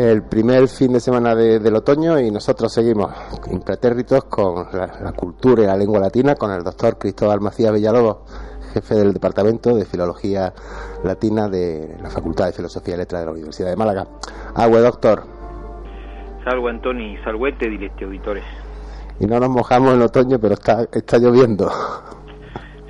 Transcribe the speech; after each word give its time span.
El 0.00 0.22
primer 0.22 0.66
fin 0.66 0.94
de 0.94 1.00
semana 1.00 1.34
del 1.34 1.76
otoño 1.76 2.18
y 2.18 2.30
nosotros 2.30 2.72
seguimos 2.72 3.12
impertérritos 3.50 4.24
con 4.24 4.66
la, 4.72 5.12
cultura 5.12 5.62
y 5.62 5.66
la 5.66 5.76
lengua 5.76 6.00
latina 6.00 6.36
con 6.36 6.50
el 6.52 6.64
doctor 6.64 6.96
Cristóbal 6.96 7.42
Macías 7.42 7.70
Villalobos, 7.70 8.18
jefe 8.72 8.94
del 8.94 9.12
Departamento 9.12 9.76
de 9.76 9.84
Filología 9.84 10.54
Latina 11.04 11.48
de 11.48 11.98
la 12.02 12.08
Facultad 12.08 12.46
de 12.46 12.52
Filosofía 12.52 12.94
y 12.94 12.96
Letras 12.96 13.20
de 13.20 13.26
la 13.26 13.32
Universidad 13.32 13.68
de 13.68 13.76
Málaga. 13.76 14.06
Agua, 14.54 14.80
doctor. 14.80 15.22
Salve, 16.44 16.70
Antoni, 16.70 17.18
salvete, 17.18 17.68
directo 17.68 18.06
auditores. 18.06 18.44
Y 19.18 19.26
no 19.26 19.38
nos 19.38 19.50
mojamos 19.50 19.92
en 19.92 20.00
otoño, 20.00 20.38
pero 20.40 20.54
está, 20.54 20.86
está 20.92 21.18
lloviendo. 21.18 21.70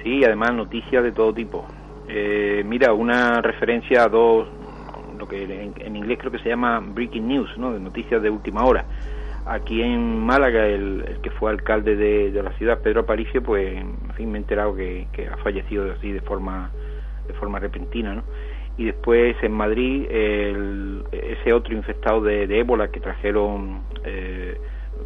Sí, 0.05 0.23
además 0.25 0.55
noticias 0.55 1.03
de 1.03 1.11
todo 1.11 1.35
tipo. 1.35 1.67
Eh, 2.09 2.63
mira, 2.65 2.93
una 2.93 3.43
referencia 3.43 4.05
a 4.05 4.09
dos 4.09 4.47
lo 5.21 5.29
que 5.29 5.71
en, 5.79 5.97
inglés 5.97 6.19
creo 6.19 6.33
que 6.33 6.39
se 6.39 6.49
llama 6.49 6.81
breaking 6.81 7.29
news, 7.29 7.57
¿no? 7.59 7.73
de 7.73 7.79
noticias 7.79 8.21
de 8.23 8.31
última 8.31 8.65
hora. 8.65 8.85
Aquí 9.47 9.83
en 9.83 10.19
Málaga, 10.19 10.67
el, 10.67 11.19
que 11.23 11.31
fue 11.31 11.51
alcalde 11.51 11.97
de, 11.97 12.43
la 12.43 12.53
ciudad, 12.53 12.81
Pedro 12.81 13.03
Aparicio, 13.03 13.43
pues, 13.43 13.77
en 13.77 14.15
fin, 14.17 14.31
me 14.31 14.39
he 14.39 14.41
enterado 14.41 14.75
que, 14.75 15.07
ha 15.31 15.37
fallecido 15.39 15.93
así 15.93 16.11
de 16.13 16.21
forma, 16.21 16.71
de 17.27 17.35
forma 17.35 17.59
repentina, 17.59 18.15
¿no? 18.15 18.23
Y 18.77 18.85
después 18.85 19.37
en 19.43 19.53
Madrid, 19.53 20.07
ese 20.11 21.53
otro 21.53 21.75
infectado 21.75 22.23
de, 22.23 22.45
ébola 22.59 22.89
que 22.89 23.01
trajeron, 23.01 23.83
eh, 24.05 24.59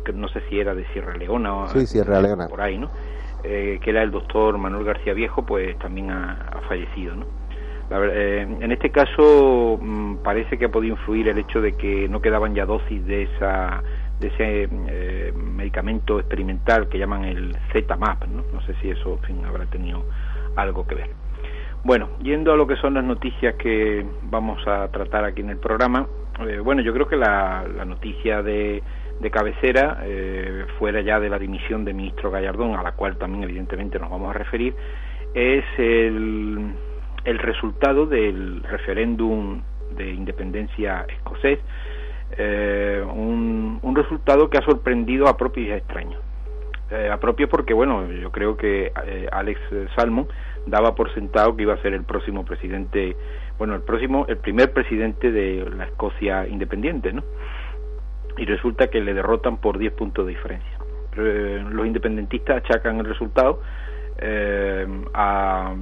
que 0.05 0.13
no 0.13 0.29
sé 0.29 0.43
si 0.49 0.61
era 0.61 0.75
de 0.75 0.85
Sierra 0.93 1.17
Leona 1.17 1.55
o 1.55 1.69
sí, 1.69 1.87
Sierra 1.87 2.21
Leona. 2.21 2.47
por 2.47 2.61
ahí, 2.61 2.79
¿no? 2.79 2.91
Eh, 3.43 3.81
que 3.83 3.91
era 3.91 4.03
el 4.03 4.11
doctor 4.11 4.59
Manuel 4.59 4.85
García 4.85 5.13
Viejo, 5.13 5.45
pues 5.45 5.77
también 5.79 6.11
ha, 6.11 6.49
ha 6.53 6.61
fallecido, 6.69 7.17
¿no? 7.17 7.27
Eh, 8.03 8.47
en 8.61 8.73
este 8.73 8.91
caso 8.91 9.79
mm, 9.81 10.17
parece 10.17 10.59
que 10.59 10.67
ha 10.67 10.69
podido 10.71 10.95
influir 10.95 11.29
el 11.29 11.39
hecho 11.39 11.61
de 11.61 11.73
que 11.73 12.09
no 12.09 12.21
quedaban 12.21 12.55
ya 12.55 12.67
dosis 12.67 13.05
de 13.07 13.23
esa 13.25 13.83
de 14.21 14.29
ese 14.29 14.69
eh, 14.89 15.33
medicamento 15.33 16.19
experimental 16.19 16.89
que 16.89 16.99
llaman 16.99 17.25
el 17.25 17.57
ZMAP, 17.73 18.27
¿no? 18.27 18.45
No 18.53 18.61
sé 18.63 18.75
si 18.81 18.91
eso 18.91 19.19
habrá 19.47 19.67
tenido 19.67 20.05
algo 20.57 20.87
que 20.87 20.95
ver. 20.95 21.11
Bueno, 21.83 22.11
yendo 22.23 22.53
a 22.53 22.57
lo 22.57 22.67
que 22.67 22.77
son 22.77 22.95
las 22.95 23.05
noticias 23.05 23.57
que 23.57 24.07
vamos 24.23 24.67
a 24.67 24.89
tratar 24.89 25.25
aquí 25.25 25.41
en 25.41 25.51
el 25.51 25.59
programa, 25.59 26.07
eh, 26.47 26.61
bueno, 26.61 26.81
yo 26.81 26.95
creo 26.95 27.09
que 27.09 27.17
la, 27.17 27.65
noticia 27.85 28.43
de, 28.43 28.83
de 29.21 29.31
cabecera, 29.31 30.03
fuera 30.79 31.01
ya 31.01 31.21
de 31.21 31.29
la 31.29 31.39
dimisión 31.39 31.85
de 31.85 31.93
ministro 31.93 32.31
Gallardón, 32.31 32.77
a 32.77 32.83
la 32.83 32.93
cual 32.93 33.19
también 33.19 33.43
evidentemente 33.45 33.99
nos 33.99 34.11
vamos 34.11 34.35
a 34.35 34.39
referir, 34.39 34.75
es 35.35 35.65
el 35.77 36.75
el 37.25 37.39
resultado 37.39 38.07
del 38.07 38.63
referéndum 38.63 39.63
de 39.97 40.13
independencia 40.13 41.07
escocés, 41.09 41.59
eh, 42.37 43.05
un, 43.07 43.95
resultado 43.95 44.51
que 44.51 44.59
ha 44.59 44.63
sorprendido 44.63 45.29
a 45.29 45.37
propios 45.37 45.69
y 45.69 45.73
extraños. 45.73 46.21
Eh, 46.91 47.09
a 47.11 47.19
propio 47.19 47.49
porque, 47.49 47.73
bueno, 47.73 48.11
yo 48.11 48.33
creo 48.33 48.57
que 48.57 48.93
eh, 49.07 49.29
Alex 49.31 49.61
Salmon 49.97 50.27
daba 50.67 50.95
por 50.97 51.15
sentado 51.15 51.57
que 51.57 51.63
iba 51.63 51.75
a 51.75 51.83
ser 51.83 51.95
el 51.95 52.03
próximo 52.03 52.45
presidente, 52.45 53.17
bueno, 53.57 53.75
el 53.77 53.83
próximo, 53.83 54.27
el 54.29 54.39
primer 54.39 54.73
presidente 54.73 55.31
de 55.31 55.65
la 55.77 55.85
Escocia 55.85 56.47
independiente, 56.49 57.13
¿no? 57.13 57.23
Y 58.37 58.47
resulta 58.47 58.89
que 58.89 59.01
le 59.01 59.15
derrotan 59.15 59.59
por 59.59 59.79
10 59.79 59.93
puntos 59.93 60.27
de 60.27 60.33
diferencia. 60.33 60.73
los 61.17 61.87
independentistas 61.87 62.57
achacan 62.57 62.99
el 62.99 63.07
resultado 63.07 63.61
eh, 64.19 64.87
a, 65.13 65.75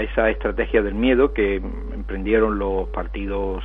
esa 0.00 0.30
estrategia 0.30 0.80
del 0.80 0.94
miedo 0.94 1.32
que 1.32 1.56
emprendieron 1.56 2.58
los 2.58 2.88
partidos 2.90 3.64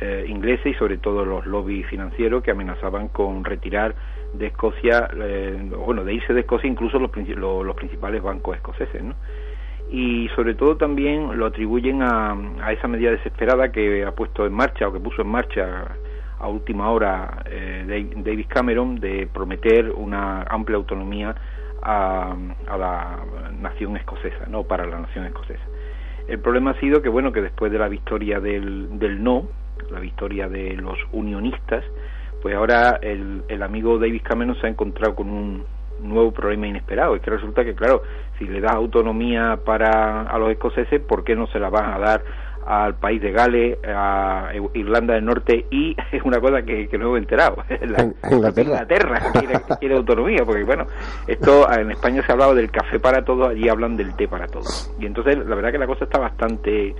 eh, 0.00 0.24
ingleses 0.26 0.66
y 0.66 0.74
sobre 0.74 0.96
todo 0.96 1.24
los 1.24 1.46
lobbies 1.46 1.86
financieros 1.86 2.42
que 2.42 2.50
amenazaban 2.50 3.08
con 3.08 3.44
retirar 3.44 3.94
de 4.32 4.46
Escocia, 4.46 5.08
eh, 5.16 5.70
bueno, 5.84 6.04
de 6.04 6.14
irse 6.14 6.32
de 6.32 6.40
Escocia 6.40 6.68
incluso 6.68 6.98
los, 6.98 7.10
los, 7.14 7.76
principales 7.76 8.22
bancos 8.22 8.56
escoceses. 8.56 9.02
Y 9.90 10.28
sobre 10.34 10.54
todo 10.54 10.76
también 10.76 11.38
lo 11.38 11.46
atribuyen 11.46 12.02
a, 12.02 12.36
a, 12.62 12.72
esa 12.72 12.88
medida 12.88 13.10
desesperada 13.10 13.70
que 13.70 14.04
ha 14.04 14.12
puesto 14.12 14.46
en 14.46 14.52
marcha 14.52 14.88
o 14.88 14.92
que 14.92 15.00
puso 15.00 15.22
en 15.22 15.28
marcha 15.28 15.96
a 16.38 16.48
última 16.48 16.90
hora 16.90 17.42
David 17.86 18.46
Cameron 18.48 19.00
de 19.00 19.26
prometer 19.32 19.90
una 19.90 20.42
amplia 20.42 20.76
autonomía 20.76 21.34
a, 21.82 22.36
la 22.78 23.18
nación 23.60 23.96
escocesa, 23.96 24.46
no 24.48 24.64
para 24.64 24.86
la 24.86 24.98
nación 25.00 25.24
escocesa. 25.24 25.64
El 26.26 26.40
problema 26.40 26.72
ha 26.72 26.80
sido 26.80 27.00
que 27.02 27.08
bueno 27.08 27.32
que 27.32 27.40
después 27.40 27.72
de 27.72 27.78
la 27.78 27.88
victoria 27.88 28.40
del, 28.40 28.98
del 28.98 29.22
no, 29.22 29.48
la 29.90 30.00
victoria 30.00 30.48
de 30.48 30.74
los 30.76 30.98
unionistas, 31.12 31.84
pues 32.42 32.54
ahora 32.54 32.98
el, 33.02 33.42
el 33.48 33.62
amigo 33.62 33.98
David 33.98 34.22
Cameron 34.22 34.56
se 34.60 34.66
ha 34.66 34.70
encontrado 34.70 35.14
con 35.14 35.30
un 35.30 35.64
nuevo 36.00 36.32
problema 36.32 36.66
inesperado. 36.66 37.16
Es 37.16 37.22
que 37.22 37.30
resulta 37.30 37.64
que, 37.64 37.74
claro, 37.74 38.02
si 38.38 38.46
le 38.46 38.60
das 38.60 38.72
autonomía 38.72 39.58
para 39.64 40.22
a 40.22 40.38
los 40.38 40.50
escoceses, 40.50 41.00
¿por 41.00 41.24
qué 41.24 41.34
no 41.34 41.46
se 41.48 41.58
la 41.58 41.70
van 41.70 41.92
a 41.92 41.98
dar 41.98 42.22
al 42.68 42.96
país 42.96 43.22
de 43.22 43.32
Gales, 43.32 43.78
a 43.86 44.50
Irlanda 44.74 45.14
del 45.14 45.24
Norte 45.24 45.64
y 45.70 45.96
es 46.12 46.22
una 46.22 46.38
cosa 46.38 46.62
que, 46.62 46.86
que 46.88 46.98
no 46.98 47.16
he 47.16 47.18
enterado, 47.18 47.64
la, 47.80 48.04
Inglaterra, 48.30 49.22
quiere, 49.80 49.96
autonomía, 49.96 50.44
porque 50.44 50.64
bueno, 50.64 50.86
esto 51.26 51.66
en 51.72 51.92
España 51.92 52.22
se 52.24 52.30
ha 52.30 52.34
hablado 52.34 52.54
del 52.54 52.70
café 52.70 53.00
para 53.00 53.24
todos, 53.24 53.48
allí 53.48 53.68
hablan 53.68 53.96
del 53.96 54.14
té 54.14 54.28
para 54.28 54.46
todos. 54.46 54.92
Y 55.00 55.06
entonces 55.06 55.38
la 55.38 55.54
verdad 55.54 55.72
que 55.72 55.78
la 55.78 55.86
cosa 55.86 56.04
está 56.04 56.18
bastante 56.18 56.94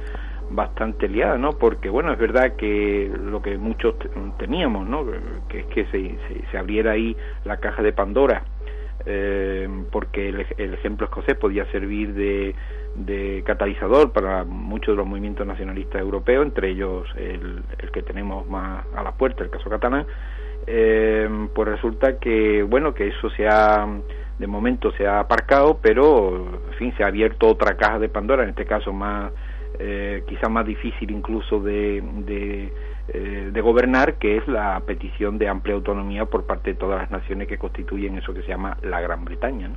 bastante 0.51 1.06
liada, 1.06 1.37
¿no? 1.37 1.53
Porque 1.53 1.91
bueno, 1.91 2.11
es 2.15 2.19
verdad 2.19 2.56
que 2.56 3.12
lo 3.23 3.43
que 3.43 3.59
muchos 3.59 3.97
temíamos, 4.39 4.89
¿no? 4.89 5.05
Que 5.47 5.61
es 5.61 5.67
que 5.67 5.85
se, 5.87 6.17
se, 6.50 6.56
abriera 6.56 6.93
ahí 6.93 7.15
la 7.45 7.59
caja 7.59 7.83
de 7.83 7.93
Pandora, 7.93 8.45
eh, 9.05 9.69
porque 9.93 10.31
el 10.31 10.73
ejemplo 10.73 11.05
escocés 11.05 11.37
podía 11.37 11.71
servir 11.71 12.15
de 12.15 12.55
de 12.99 13.43
catalizador 13.47 14.13
para 14.13 14.45
muchos 14.45 14.95
de 14.95 14.97
los 14.97 15.07
movimientos 15.07 15.47
nacionalistas 15.47 16.01
europeos, 16.01 16.45
entre 16.45 16.71
ellos 16.71 17.07
el, 17.17 17.63
que 17.93 18.03
tenemos 18.03 18.47
más 18.49 18.85
a 18.95 19.03
la 19.03 19.13
puerta, 19.13 19.45
el 19.45 19.51
caso 19.51 19.71
catalán, 19.71 20.07
eh, 20.67 21.29
pues 21.55 21.69
resulta 21.69 22.19
que, 22.19 22.63
bueno, 22.63 22.95
que 22.95 23.09
eso 23.09 23.31
se 23.31 23.47
ha, 23.47 23.87
de 24.39 24.47
momento 24.47 24.93
se 24.93 25.07
ha 25.07 25.21
aparcado, 25.21 25.79
pero, 25.81 26.47
en 26.71 26.75
fin, 26.79 26.95
se 26.97 27.05
ha 27.05 27.07
abierto 27.07 27.49
otra 27.49 27.77
caja 27.77 27.99
de 27.99 28.09
Pandora, 28.09 28.43
en 28.43 28.51
este 28.51 28.67
caso 28.67 28.93
más, 28.93 29.33
eh, 29.79 30.25
quizá 30.27 30.49
más 30.49 30.67
difícil 30.67 31.11
incluso 31.11 31.61
de, 31.61 32.03
de, 32.27 32.73
eh, 33.09 33.51
de 33.53 33.61
gobernar, 33.61 34.15
que 34.15 34.37
es 34.37 34.49
la 34.49 34.81
petición 34.81 35.39
de 35.39 35.49
amplia 35.49 35.75
autonomía 35.75 36.25
por 36.27 36.47
parte 36.47 36.73
de 36.73 36.77
todas 36.77 37.01
las 37.01 37.11
naciones 37.11 37.49
que 37.49 37.59
constituyen 37.59 38.19
eso 38.19 38.35
que 38.35 38.43
se 38.43 38.49
llama 38.49 38.77
la 38.83 39.01
Gran 39.01 39.25
Bretaña, 39.25 39.69
¿no? 39.69 39.77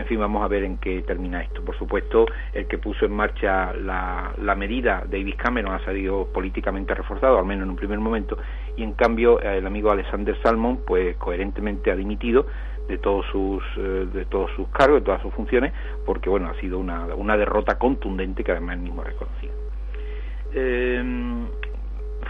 En 0.00 0.06
fin, 0.06 0.18
vamos 0.18 0.42
a 0.42 0.48
ver 0.48 0.64
en 0.64 0.78
qué 0.78 1.02
termina 1.02 1.42
esto. 1.42 1.62
Por 1.62 1.76
supuesto, 1.76 2.24
el 2.54 2.66
que 2.66 2.78
puso 2.78 3.04
en 3.04 3.12
marcha 3.12 3.74
la, 3.74 4.32
la 4.42 4.54
medida, 4.54 5.04
David 5.06 5.34
Cameron, 5.36 5.74
ha 5.74 5.84
salido 5.84 6.26
políticamente 6.32 6.94
reforzado, 6.94 7.38
al 7.38 7.44
menos 7.44 7.64
en 7.64 7.70
un 7.70 7.76
primer 7.76 7.98
momento, 7.98 8.38
y 8.76 8.82
en 8.82 8.94
cambio 8.94 9.40
el 9.40 9.66
amigo 9.66 9.90
Alexander 9.90 10.34
Salmon, 10.42 10.80
pues 10.86 11.16
coherentemente 11.16 11.90
ha 11.90 11.96
dimitido 11.96 12.46
de 12.88 12.96
todos 12.96 13.26
sus 13.26 13.62
eh, 13.76 14.08
de 14.12 14.24
todos 14.24 14.50
sus 14.56 14.68
cargos, 14.68 15.00
de 15.00 15.04
todas 15.04 15.20
sus 15.20 15.34
funciones, 15.34 15.72
porque 16.06 16.30
bueno, 16.30 16.48
ha 16.48 16.58
sido 16.60 16.78
una, 16.78 17.04
una 17.14 17.36
derrota 17.36 17.78
contundente 17.78 18.42
que 18.42 18.52
además 18.52 18.76
él 18.76 18.82
mismo 18.82 19.02
ha 19.02 19.04
reconocido. 19.04 19.52
Eh, 20.54 21.46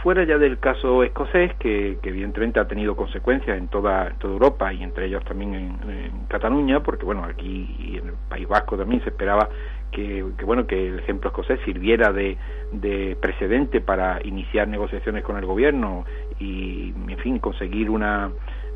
fuera 0.03 0.25
ya 0.25 0.39
del 0.39 0.59
caso 0.59 1.03
escocés, 1.05 1.55
que, 1.55 1.99
evidentemente 2.03 2.61
ha 2.61 2.67
tenido 2.67 2.97
consecuencias 2.97 3.59
en 3.59 3.69
toda, 3.69 4.15
toda 4.19 4.33
Europa 4.33 4.73
y 4.73 4.83
entre 4.83 5.07
ellos 5.07 5.25
también 5.25 5.55
en, 5.55 6.11
Cataluña, 6.29 6.81
porque 6.81 7.05
bueno, 7.05 7.25
aquí 7.25 7.75
y 7.79 7.99
en 7.99 8.09
el 8.09 8.15
País 8.29 8.47
Vasco 8.47 8.77
también 8.77 9.03
se 9.03 9.11
esperaba 9.11 9.49
que, 9.91 10.23
bueno 10.45 10.67
que 10.67 10.89
el 10.89 11.01
ejemplo 11.01 11.31
escocés 11.31 11.59
sirviera 11.65 12.13
de, 12.13 12.39
de 12.73 13.17
precedente 13.21 13.81
para 13.81 14.21
iniciar 14.25 14.69
negociaciones 14.69 15.25
con 15.25 15.37
el 15.37 15.45
gobierno 15.45 16.05
y, 16.39 16.95
en 17.09 17.19
fin, 17.19 17.39
conseguir 17.41 17.91
una, 17.91 18.31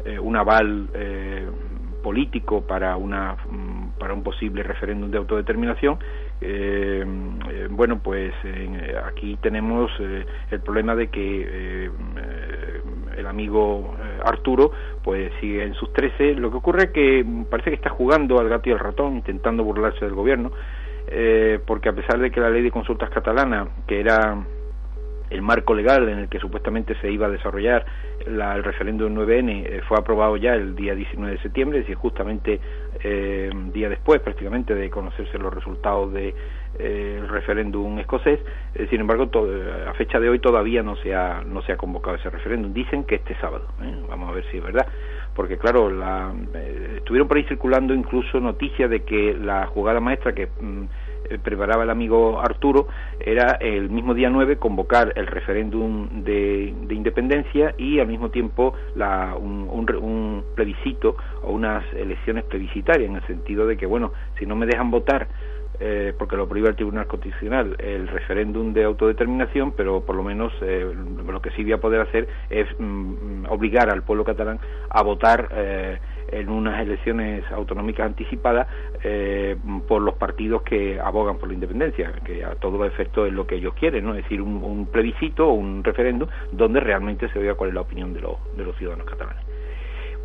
eh, 0.04 0.18
un 0.18 0.36
aval 0.36 0.88
eh, 0.94 1.46
político 2.02 2.66
para 2.66 2.96
una 2.96 3.36
mm, 3.48 3.98
para 3.98 4.12
un 4.12 4.22
posible 4.22 4.62
referéndum 4.62 5.10
de 5.10 5.18
autodeterminación. 5.18 5.98
Eh, 6.40 7.04
bueno, 7.70 8.00
pues 8.02 8.32
aquí 9.06 9.38
tenemos 9.40 9.90
el 10.00 10.60
problema 10.60 10.94
de 10.94 11.08
que 11.08 11.90
el 13.16 13.26
amigo 13.26 13.94
Arturo 14.24 14.72
pues 15.02 15.32
sigue 15.40 15.64
en 15.64 15.74
sus 15.74 15.92
trece. 15.92 16.34
Lo 16.34 16.50
que 16.50 16.56
ocurre 16.56 16.84
es 16.84 16.90
que 16.90 17.24
parece 17.50 17.70
que 17.70 17.76
está 17.76 17.90
jugando 17.90 18.38
al 18.38 18.48
gato 18.48 18.68
y 18.68 18.72
al 18.72 18.78
ratón, 18.78 19.16
intentando 19.16 19.64
burlarse 19.64 20.04
del 20.04 20.14
gobierno, 20.14 20.52
porque 21.66 21.88
a 21.88 21.92
pesar 21.92 22.18
de 22.18 22.30
que 22.30 22.40
la 22.40 22.50
ley 22.50 22.62
de 22.62 22.70
consultas 22.70 23.10
catalana, 23.10 23.68
que 23.86 24.00
era 24.00 24.44
el 25.34 25.42
marco 25.42 25.74
legal 25.74 26.08
en 26.08 26.20
el 26.20 26.28
que 26.28 26.38
supuestamente 26.38 26.94
se 27.00 27.10
iba 27.10 27.26
a 27.26 27.30
desarrollar 27.30 27.84
la, 28.26 28.54
el 28.54 28.62
referéndum 28.62 29.12
9N 29.14 29.66
eh, 29.66 29.82
fue 29.88 29.98
aprobado 29.98 30.36
ya 30.36 30.54
el 30.54 30.76
día 30.76 30.94
19 30.94 31.36
de 31.36 31.42
septiembre, 31.42 31.78
es 31.80 31.84
decir, 31.84 31.96
justamente 31.96 32.60
eh, 33.02 33.50
día 33.72 33.88
después 33.88 34.20
prácticamente 34.20 34.74
de 34.74 34.88
conocerse 34.88 35.36
los 35.38 35.52
resultados 35.52 36.12
del 36.12 36.32
de, 36.32 36.34
eh, 36.78 37.22
referéndum 37.28 37.98
escocés. 37.98 38.40
Eh, 38.74 38.86
sin 38.88 39.00
embargo, 39.00 39.28
a 39.88 39.92
fecha 39.94 40.20
de 40.20 40.28
hoy 40.28 40.38
todavía 40.38 40.82
no 40.82 40.96
se 40.96 41.14
ha, 41.14 41.42
no 41.44 41.62
se 41.62 41.72
ha 41.72 41.76
convocado 41.76 42.16
ese 42.16 42.30
referéndum. 42.30 42.72
Dicen 42.72 43.04
que 43.04 43.16
este 43.16 43.34
sábado. 43.40 43.66
Vamos 44.08 44.30
a 44.30 44.32
ver 44.32 44.44
si 44.50 44.58
es 44.58 44.62
verdad. 44.62 44.86
Porque, 45.34 45.58
claro, 45.58 45.90
la, 45.90 46.32
estuvieron 46.96 47.26
por 47.26 47.36
ahí 47.36 47.44
circulando 47.44 47.92
incluso 47.92 48.38
noticias 48.38 48.88
de 48.88 49.02
que 49.02 49.34
la 49.34 49.66
jugada 49.66 50.00
maestra 50.00 50.32
que. 50.32 50.46
Mm, 50.46 50.84
eh, 50.84 50.88
preparaba 51.42 51.84
el 51.84 51.90
amigo 51.90 52.40
Arturo 52.40 52.88
era 53.20 53.56
el 53.60 53.90
mismo 53.90 54.14
día 54.14 54.30
9 54.30 54.56
convocar 54.56 55.12
el 55.16 55.26
referéndum 55.26 56.24
de, 56.24 56.74
independencia 56.90 57.74
y 57.78 57.98
al 58.00 58.06
mismo 58.06 58.30
tiempo 58.30 58.74
la, 58.94 59.34
un, 59.36 59.68
un, 59.68 60.44
plebiscito 60.54 61.16
o 61.42 61.52
unas 61.52 61.84
elecciones 61.94 62.44
plebiscitarias 62.44 63.08
en 63.08 63.16
el 63.16 63.26
sentido 63.26 63.66
de 63.66 63.76
que, 63.76 63.86
bueno, 63.86 64.12
si 64.38 64.46
no 64.46 64.56
me 64.56 64.66
dejan 64.66 64.90
votar 64.90 65.28
eh, 65.80 66.14
porque 66.16 66.36
lo 66.36 66.48
prohíbe 66.48 66.68
el 66.68 66.76
Tribunal 66.76 67.08
Constitucional, 67.08 67.74
el 67.80 68.06
referéndum 68.06 68.72
de 68.72 68.84
autodeterminación, 68.84 69.72
pero 69.72 70.02
por 70.02 70.14
lo 70.14 70.22
menos 70.22 70.52
eh, 70.62 70.86
lo 71.26 71.42
que 71.42 71.50
sí 71.50 71.64
voy 71.64 71.72
a 71.72 71.78
poder 71.78 72.00
hacer 72.02 72.28
es 72.48 72.68
mm, 72.78 73.46
obligar 73.48 73.90
al 73.90 74.04
pueblo 74.04 74.24
catalán 74.24 74.60
a 74.88 75.02
votar 75.02 75.48
eh, 75.52 75.98
en 76.28 76.48
unas 76.48 76.80
elecciones 76.80 77.44
autonómicas 77.52 78.06
anticipadas 78.06 78.68
eh, 79.02 79.56
por 79.86 80.02
los 80.02 80.14
partidos 80.14 80.62
que 80.62 81.00
abogan 81.00 81.38
por 81.38 81.48
la 81.48 81.54
independencia, 81.54 82.12
que 82.24 82.44
a 82.44 82.54
todos 82.54 82.78
los 82.78 82.88
efectos 82.88 83.28
es 83.28 83.32
lo 83.32 83.46
que 83.46 83.56
ellos 83.56 83.74
quieren, 83.74 84.04
¿no? 84.04 84.14
es 84.14 84.22
decir, 84.22 84.40
un, 84.40 84.86
plebiscito 84.86 85.48
o 85.48 85.52
un 85.54 85.82
referéndum 85.82 86.28
donde 86.52 86.80
realmente 86.80 87.28
se 87.30 87.38
vea 87.38 87.54
cuál 87.54 87.70
es 87.70 87.74
la 87.74 87.80
opinión 87.80 88.12
de, 88.12 88.20
de 88.20 88.64
los 88.64 88.76
ciudadanos 88.76 89.06
catalanes. 89.06 89.42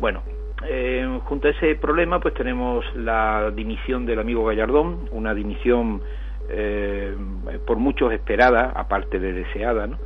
Bueno, 0.00 0.22
eh, 0.66 1.20
junto 1.24 1.48
a 1.48 1.50
ese 1.50 1.74
problema 1.76 2.20
pues 2.20 2.34
tenemos 2.34 2.84
la 2.94 3.50
dimisión 3.50 4.04
del 4.06 4.18
amigo 4.18 4.44
Gallardón, 4.44 5.08
una 5.10 5.34
dimisión 5.34 6.02
eh, 6.48 7.14
por 7.66 7.78
muchos 7.78 8.12
esperada, 8.12 8.72
aparte 8.74 9.18
de 9.18 9.32
deseada, 9.32 9.86
¿no? 9.86 9.98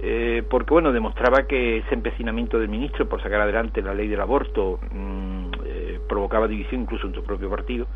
Eh, 0.00 0.42
porque 0.48 0.72
bueno 0.72 0.92
demostraba 0.92 1.46
que 1.46 1.78
ese 1.78 1.94
empecinamiento 1.94 2.58
del 2.58 2.68
ministro 2.68 3.08
por 3.08 3.22
sacar 3.22 3.40
adelante 3.42 3.82
la 3.82 3.94
ley 3.94 4.08
del 4.08 4.20
aborto 4.20 4.80
mm, 4.90 5.46
eh, 5.64 6.00
provocaba 6.08 6.48
división 6.48 6.82
incluso 6.82 7.06
en 7.06 7.14
su 7.14 7.22
propio 7.22 7.48
partido. 7.48 7.86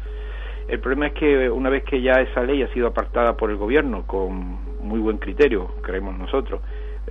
El 0.68 0.80
problema 0.80 1.08
es 1.08 1.14
que 1.14 1.48
una 1.50 1.70
vez 1.70 1.84
que 1.84 2.02
ya 2.02 2.14
esa 2.14 2.42
ley 2.42 2.62
ha 2.62 2.72
sido 2.72 2.88
apartada 2.88 3.36
por 3.36 3.50
el 3.50 3.56
gobierno 3.56 4.06
con 4.06 4.58
muy 4.80 5.00
buen 5.00 5.18
criterio, 5.18 5.74
creemos 5.82 6.16
nosotros, 6.16 6.60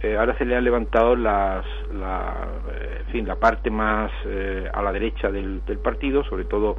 eh, 0.01 0.17
ahora 0.17 0.37
se 0.37 0.45
le 0.45 0.55
han 0.55 0.63
levantado 0.63 1.15
las, 1.15 1.65
la, 1.93 2.47
en 2.99 3.11
fin, 3.13 3.27
la 3.27 3.35
parte 3.35 3.69
más 3.69 4.11
a 4.73 4.81
la 4.81 4.91
derecha 4.91 5.31
del, 5.31 5.63
del 5.65 5.79
partido, 5.79 6.23
sobre 6.25 6.45
todo 6.45 6.77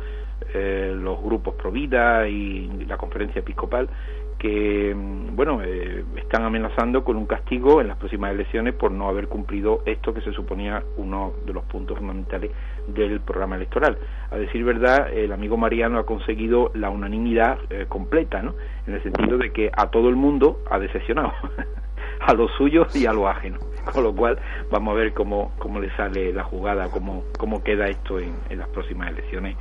los 0.54 1.22
grupos 1.22 1.54
Provida 1.54 2.28
y 2.28 2.84
la 2.86 2.96
conferencia 2.96 3.40
episcopal, 3.40 3.88
que 4.38 4.94
mm, 4.94 5.36
bueno 5.36 5.60
eh, 5.62 6.04
están 6.16 6.44
amenazando 6.44 7.04
con 7.04 7.16
un 7.16 7.26
castigo 7.26 7.80
en 7.80 7.88
las 7.88 7.96
próximas 7.96 8.32
elecciones 8.32 8.74
por 8.74 8.90
no 8.92 9.08
haber 9.08 9.28
cumplido 9.28 9.82
esto 9.86 10.12
que 10.12 10.20
se 10.20 10.32
suponía 10.32 10.82
uno 10.96 11.32
de 11.46 11.52
los 11.52 11.64
puntos 11.64 11.98
fundamentales 11.98 12.50
del 12.88 13.20
programa 13.20 13.56
electoral. 13.56 13.98
A 14.30 14.36
decir 14.36 14.64
verdad, 14.64 15.12
el 15.12 15.32
amigo 15.32 15.56
Mariano 15.56 15.98
ha 15.98 16.06
conseguido 16.06 16.70
la 16.74 16.90
unanimidad 16.90 17.58
eh, 17.70 17.86
completa, 17.88 18.42
¿no? 18.42 18.54
En 18.86 18.94
el 18.94 19.02
sentido 19.02 19.38
de 19.38 19.52
que 19.52 19.70
a 19.76 19.90
todo 19.90 20.08
el 20.08 20.16
mundo 20.16 20.60
ha 20.70 20.78
decepcionado, 20.78 21.32
a 22.20 22.34
los 22.34 22.50
suyos 22.52 22.94
y 22.94 23.06
a 23.06 23.12
los 23.12 23.26
ajenos. 23.26 23.64
Con 23.92 24.02
lo 24.02 24.14
cual, 24.14 24.38
vamos 24.70 24.94
a 24.94 24.98
ver 24.98 25.14
cómo, 25.14 25.52
cómo 25.58 25.80
le 25.80 25.94
sale 25.96 26.32
la 26.32 26.42
jugada, 26.42 26.90
cómo, 26.90 27.24
cómo 27.38 27.62
queda 27.62 27.86
esto 27.86 28.18
en, 28.18 28.34
las 28.50 28.68
próximas 28.68 29.10
elecciones. 29.10 29.56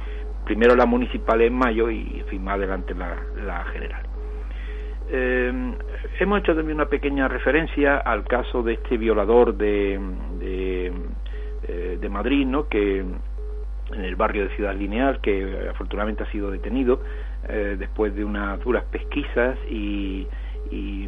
Primero 0.45 0.75
la 0.75 0.85
municipal 0.85 1.41
en 1.41 1.53
mayo 1.53 1.89
y, 1.89 2.23
en 2.31 2.43
más 2.43 2.55
adelante 2.55 2.93
la, 2.95 3.15
la 3.45 3.63
general. 3.65 4.14
Eh, 5.09 5.73
hemos 6.19 6.39
hecho 6.39 6.55
también 6.55 6.77
una 6.77 6.89
pequeña 6.89 7.27
referencia 7.27 7.97
al 7.97 8.23
caso 8.25 8.63
de 8.63 8.73
este 8.73 8.97
violador 8.97 9.55
de, 9.55 9.99
de, 10.39 10.91
eh, 11.67 12.09
Madrid, 12.09 12.45
¿no? 12.45 12.67
que 12.67 12.99
en 12.99 14.01
el 14.01 14.15
barrio 14.15 14.47
de 14.47 14.55
Ciudad 14.55 14.75
Lineal, 14.75 15.21
que 15.21 15.69
afortunadamente 15.69 16.23
ha 16.23 16.31
sido 16.31 16.49
detenido 16.49 17.01
eh, 17.47 17.75
después 17.77 18.15
de 18.15 18.23
unas 18.23 18.59
duras 18.61 18.83
pesquisas 18.85 19.57
y, 19.69 20.27
y, 20.71 21.07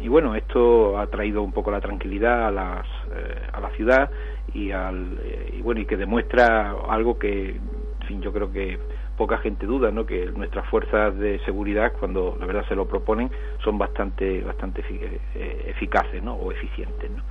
y, 0.00 0.08
bueno, 0.08 0.34
esto 0.34 0.98
ha 0.98 1.06
traído 1.08 1.42
un 1.42 1.52
poco 1.52 1.70
la 1.70 1.80
tranquilidad 1.80 2.46
a, 2.46 2.50
las, 2.50 2.86
eh, 3.14 3.42
a 3.52 3.60
la 3.60 3.70
ciudad 3.70 4.10
y, 4.54 4.70
al, 4.70 5.18
y 5.52 5.60
bueno, 5.60 5.80
y 5.82 5.86
que 5.86 5.96
demuestra 5.96 6.74
algo 6.88 7.18
que, 7.18 7.60
fin, 8.06 8.22
yo 8.22 8.32
creo 8.32 8.50
que 8.50 8.78
poca 9.16 9.38
gente 9.38 9.66
duda 9.66 9.90
¿no? 9.90 10.06
que 10.06 10.26
nuestras 10.26 10.66
fuerzas 10.68 11.16
de 11.18 11.38
seguridad 11.44 11.92
cuando 11.98 12.36
la 12.38 12.46
verdad 12.46 12.66
se 12.68 12.74
lo 12.74 12.86
proponen 12.86 13.30
son 13.64 13.78
bastante 13.78 14.42
bastante 14.42 14.84
eh, 14.90 15.64
eficaces 15.66 16.22
¿no? 16.22 16.34
o 16.34 16.52
eficientes 16.52 17.10
¿no? 17.10 17.22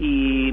y 0.00 0.52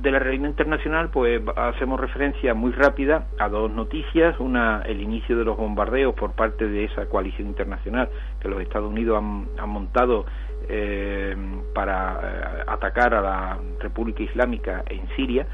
de 0.00 0.10
la 0.10 0.18
realidad 0.18 0.48
internacional 0.48 1.10
pues 1.10 1.42
hacemos 1.56 2.00
referencia 2.00 2.54
muy 2.54 2.72
rápida 2.72 3.26
a 3.38 3.48
dos 3.48 3.70
noticias 3.70 4.38
una 4.40 4.82
el 4.86 5.00
inicio 5.02 5.36
de 5.36 5.44
los 5.44 5.56
bombardeos 5.56 6.14
por 6.14 6.32
parte 6.32 6.66
de 6.66 6.84
esa 6.84 7.06
coalición 7.06 7.48
internacional 7.48 8.08
que 8.40 8.48
los 8.48 8.60
Estados 8.62 8.90
Unidos 8.90 9.18
han, 9.18 9.48
han 9.58 9.68
montado 9.68 10.24
eh, 10.68 11.36
para 11.74 12.20
eh, 12.22 12.64
atacar 12.66 13.14
a 13.14 13.20
la 13.20 13.58
República 13.80 14.22
Islámica 14.22 14.82
en 14.88 15.06
Siria 15.14 15.46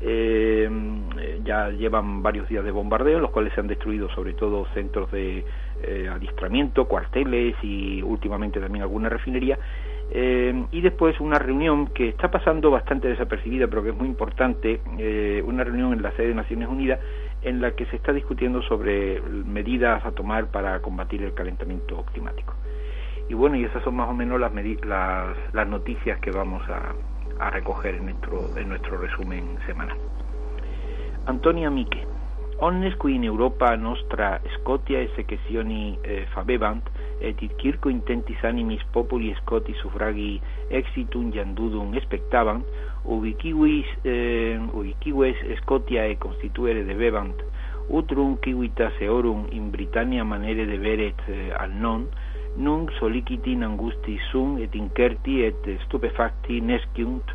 eh, 0.00 0.68
ya 1.44 1.70
llevan 1.70 2.22
varios 2.22 2.48
días 2.48 2.64
de 2.64 2.70
bombardeo, 2.70 3.16
en 3.16 3.22
los 3.22 3.30
cuales 3.30 3.52
se 3.54 3.60
han 3.60 3.66
destruido 3.66 4.08
sobre 4.10 4.34
todo 4.34 4.66
centros 4.74 5.10
de 5.10 5.44
eh, 5.82 6.08
adiestramiento, 6.12 6.86
cuarteles 6.86 7.54
y 7.62 8.02
últimamente 8.02 8.60
también 8.60 8.82
alguna 8.82 9.08
refinería. 9.08 9.58
Eh, 10.10 10.66
y 10.70 10.80
después 10.80 11.18
una 11.20 11.38
reunión 11.38 11.88
que 11.88 12.08
está 12.08 12.30
pasando 12.30 12.70
bastante 12.70 13.08
desapercibida, 13.08 13.66
pero 13.66 13.82
que 13.82 13.90
es 13.90 13.96
muy 13.96 14.06
importante, 14.06 14.80
eh, 14.98 15.42
una 15.44 15.64
reunión 15.64 15.92
en 15.92 16.02
la 16.02 16.12
sede 16.12 16.28
de 16.28 16.34
Naciones 16.34 16.68
Unidas 16.68 17.00
en 17.42 17.60
la 17.60 17.72
que 17.72 17.86
se 17.86 17.96
está 17.96 18.12
discutiendo 18.12 18.62
sobre 18.62 19.20
medidas 19.20 20.04
a 20.04 20.12
tomar 20.12 20.46
para 20.46 20.80
combatir 20.80 21.22
el 21.22 21.34
calentamiento 21.34 22.04
climático. 22.12 22.54
Y 23.28 23.34
bueno, 23.34 23.56
y 23.56 23.64
esas 23.64 23.82
son 23.82 23.96
más 23.96 24.08
o 24.08 24.14
menos 24.14 24.40
las, 24.40 24.52
las, 24.84 25.36
las 25.52 25.68
noticias 25.68 26.18
que 26.20 26.30
vamos 26.30 26.62
a, 26.68 26.94
a 27.38 27.50
recoger 27.50 27.94
en 27.94 28.06
nuestro, 28.06 28.56
en 28.56 28.68
nuestro 28.68 28.98
resumen 28.98 29.58
semanal. 29.66 29.96
Antonia 31.26 31.70
Miche. 31.70 32.06
Omnes 32.58 32.96
qui 32.96 33.14
in 33.14 33.24
Europa 33.24 33.76
nostra 33.76 34.40
Scotia 34.56 34.98
e 34.98 35.10
secessioni 35.14 35.98
eh, 36.00 36.24
fabebant, 36.32 36.88
et 37.20 37.42
it 37.42 37.52
circo 37.60 37.90
intentis 37.90 38.42
animis 38.44 38.80
populi 38.92 39.34
Scoti 39.42 39.74
suffragi 39.74 40.40
exitum 40.70 41.32
jandudum 41.32 41.92
expectabant, 41.94 42.64
ubiquivis, 43.04 43.86
eh, 44.04 44.56
ubiquives 44.72 45.36
Scotia 45.60 46.04
e 46.04 46.16
constituere 46.16 46.84
debebant, 46.84 47.44
utrum 47.88 48.38
civitas 48.40 48.92
eorum 49.00 49.46
in 49.50 49.70
Britannia 49.70 50.24
manere 50.24 50.64
deberet 50.64 51.28
eh, 51.28 51.52
al 51.52 51.72
non, 51.72 52.08
nunc 52.56 52.92
solicitin 52.98 53.62
angusti 53.64 54.18
sum 54.30 54.58
et 54.62 54.74
incerti 54.74 55.42
et 55.44 55.70
stupefacti 55.84 56.60
nesciunt 56.60 57.32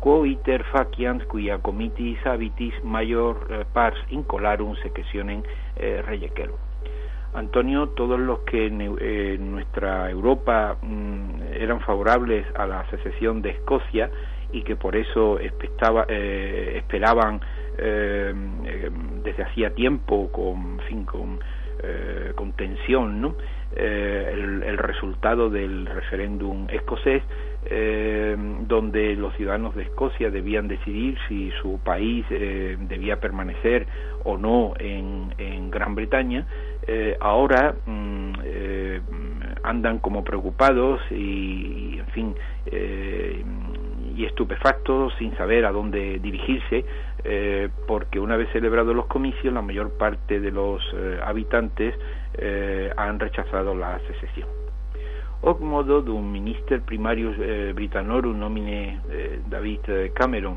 quo 0.00 0.24
iter 0.28 0.64
faciant 0.72 1.24
quia 1.30 1.58
comitis 1.58 2.20
habitis 2.28 2.76
mayor 2.84 3.46
eh, 3.50 3.64
pars 3.72 3.98
incolarum 4.10 4.76
secessionem 4.82 5.42
eh, 5.76 6.02
Antonio, 7.34 7.88
todos 7.88 8.18
los 8.18 8.40
que 8.40 8.66
en, 8.66 8.80
eh, 8.80 9.36
nuestra 9.40 10.08
Europa 10.08 10.76
mm, 10.80 11.42
eran 11.52 11.80
favorables 11.80 12.46
a 12.54 12.64
la 12.64 12.88
secesión 12.90 13.42
de 13.42 13.50
Escocia 13.50 14.08
y 14.52 14.62
que 14.62 14.76
por 14.76 14.94
eso 14.94 15.40
eh, 15.40 16.76
esperaban 16.76 17.40
eh, 17.76 18.32
desde 19.24 19.42
hacía 19.42 19.74
tiempo 19.74 20.30
con, 20.30 20.78
fin, 20.88 21.04
con, 21.04 21.40
con 22.36 22.52
tensión, 22.52 23.20
¿no? 23.20 23.34
Eh, 23.76 24.30
el, 24.32 24.78
resultado 24.78 25.50
del 25.50 25.86
referéndum 25.86 26.66
escocés, 26.70 27.22
eh, 27.66 28.36
donde 28.68 29.16
los 29.16 29.34
ciudadanos 29.36 29.74
de 29.74 29.82
Escocia 29.82 30.30
debían 30.30 30.68
decidir 30.68 31.16
si 31.28 31.50
su 31.62 31.80
país 31.80 32.24
eh, 32.30 32.76
debía 32.78 33.20
permanecer 33.20 33.86
o 34.24 34.36
no 34.36 34.74
en, 34.78 35.24
Gran 35.70 35.94
Bretaña, 35.94 36.46
eh, 36.86 37.16
ahora 37.20 37.74
mm, 37.86 38.32
andan 39.64 39.98
como 39.98 40.22
preocupados 40.22 41.00
y, 41.10 41.98
en 41.98 42.06
fin, 42.08 42.34
y 44.16 44.24
estupefactos 44.24 45.14
sin 45.18 45.36
saber 45.36 45.64
a 45.64 45.72
dónde 45.72 46.18
dirigirse, 46.18 46.84
porque 47.86 48.20
una 48.20 48.36
vez 48.36 48.50
celebrados 48.52 48.94
los 48.94 49.06
comicios, 49.06 49.52
la 49.52 49.62
mayor 49.62 49.90
parte 49.98 50.40
de 50.40 50.50
los 50.50 50.82
habitantes 51.24 51.94
han 52.96 53.18
rechazado 53.18 53.74
la 53.74 53.98
secesión. 54.00 54.48
Hoc 55.46 55.60
modo 55.60 56.00
dum 56.00 56.32
minister 56.32 56.80
primarius 56.80 57.36
eh, 57.38 57.72
Britannorum 57.74 58.38
nomine 58.38 58.98
eh, 59.10 59.40
David 59.46 59.80
eh, 59.88 60.12
Cameron 60.14 60.56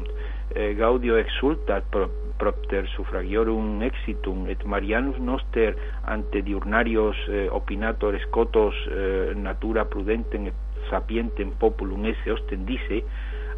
eh, 0.55 0.75
gaudio 0.79 1.17
exultat 1.17 1.83
pro, 1.91 2.07
propter 2.39 2.87
suffragiorum 2.95 3.81
exitum 3.83 4.47
et 4.47 4.63
Marianus 4.63 5.19
noster 5.19 5.75
ante 6.05 6.41
diurnarios 6.41 7.17
eh, 7.27 7.49
opinator 7.51 8.15
scotos 8.29 8.75
eh, 8.87 9.33
natura 9.35 9.83
prudentem 9.91 10.53
sapientem 10.89 11.51
populum 11.59 12.05
esse 12.05 12.31
ostendice 12.31 13.03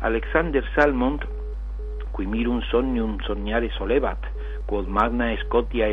Alexander 0.01 0.63
Salmond 0.75 1.25
cui 2.11 2.25
mirum 2.25 2.61
somnium 2.67 3.17
sognare 3.23 3.69
solevat 3.77 4.19
quod 4.69 4.87
magna 4.87 5.33
Scotia 5.45 5.87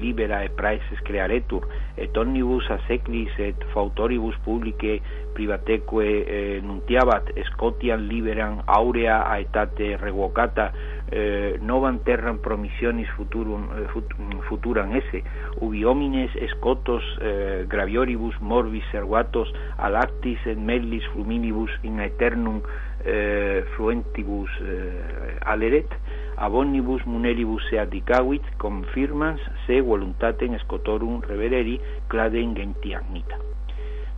libera 0.00 0.42
e 0.44 0.50
praeses 0.52 1.00
crearetur 1.06 1.64
et 1.96 2.16
omnibus 2.18 2.66
a 2.68 2.76
seclis 2.88 3.32
et 3.40 3.62
fautoribus 3.72 4.36
publicae 4.44 4.98
privateque 5.38 6.04
eh, 6.04 6.58
nuntiabat 6.60 7.32
Scotiam 7.52 8.04
liberam 8.10 8.60
aurea 8.66 9.22
aetate 9.32 9.94
revocata 10.02 10.72
eh, 11.08 11.56
novam 11.62 12.02
terram 12.04 12.42
promissionis 12.44 13.08
futurum 13.16 13.64
eh, 13.78 13.86
fut, 13.94 14.12
futuram 14.50 14.92
esse 14.98 15.22
ubi 15.64 15.86
homines 15.88 16.34
scotos 16.56 17.06
eh, 17.22 17.64
gravioribus 17.70 18.36
morbis 18.40 18.84
servatos 18.92 19.48
alactis 19.78 20.44
et 20.44 20.58
mellis 20.58 21.06
fluminibus 21.14 21.72
in 21.82 22.02
aeternum 22.04 22.60
eh, 23.08 23.64
fluentibus 23.74 24.50
eh, 24.60 25.38
aleret 25.40 25.88
abonibus 26.36 27.04
muneribus 27.06 27.64
seaticavit 27.70 28.42
confirmans 28.58 29.40
se 29.66 29.80
voluntatem 29.80 30.58
scotorum 30.60 31.20
revereri 31.22 31.80
cladem 32.06 32.54
gentiagnita. 32.54 33.38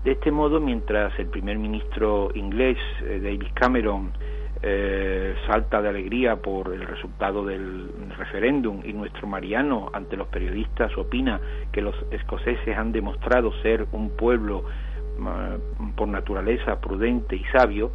De 0.05 0.13
este 0.13 0.31
modo, 0.31 0.61
mientras 0.61 1.19
el 1.19 1.27
primer 1.27 1.59
ministro 1.59 2.31
inglés, 2.35 2.79
eh, 3.03 3.21
David 3.23 3.53
Cameron, 3.55 4.13
eh, 4.63 5.35
salta 5.47 5.81
de 5.81 5.89
alegría 5.89 6.37
por 6.37 6.75
el 6.75 6.83
resultado 6.83 7.45
del 7.47 7.89
referéndum 8.19 8.81
y 8.85 8.93
nuestro 8.93 9.27
Mariano 9.27 9.91
ante 9.93 10.17
los 10.17 10.29
periodistas 10.29 10.97
opina 10.99 11.41
que 11.73 11.81
los 11.81 11.95
escoceses 12.11 12.77
han 12.77 12.93
demostrado 12.93 13.53
ser 13.63 13.87
un 13.93 14.11
pueblo 14.11 14.65
por 15.97 16.09
naturaleza 16.09 16.81
prudente 16.81 17.37
y 17.37 17.45
sabio, 17.53 17.91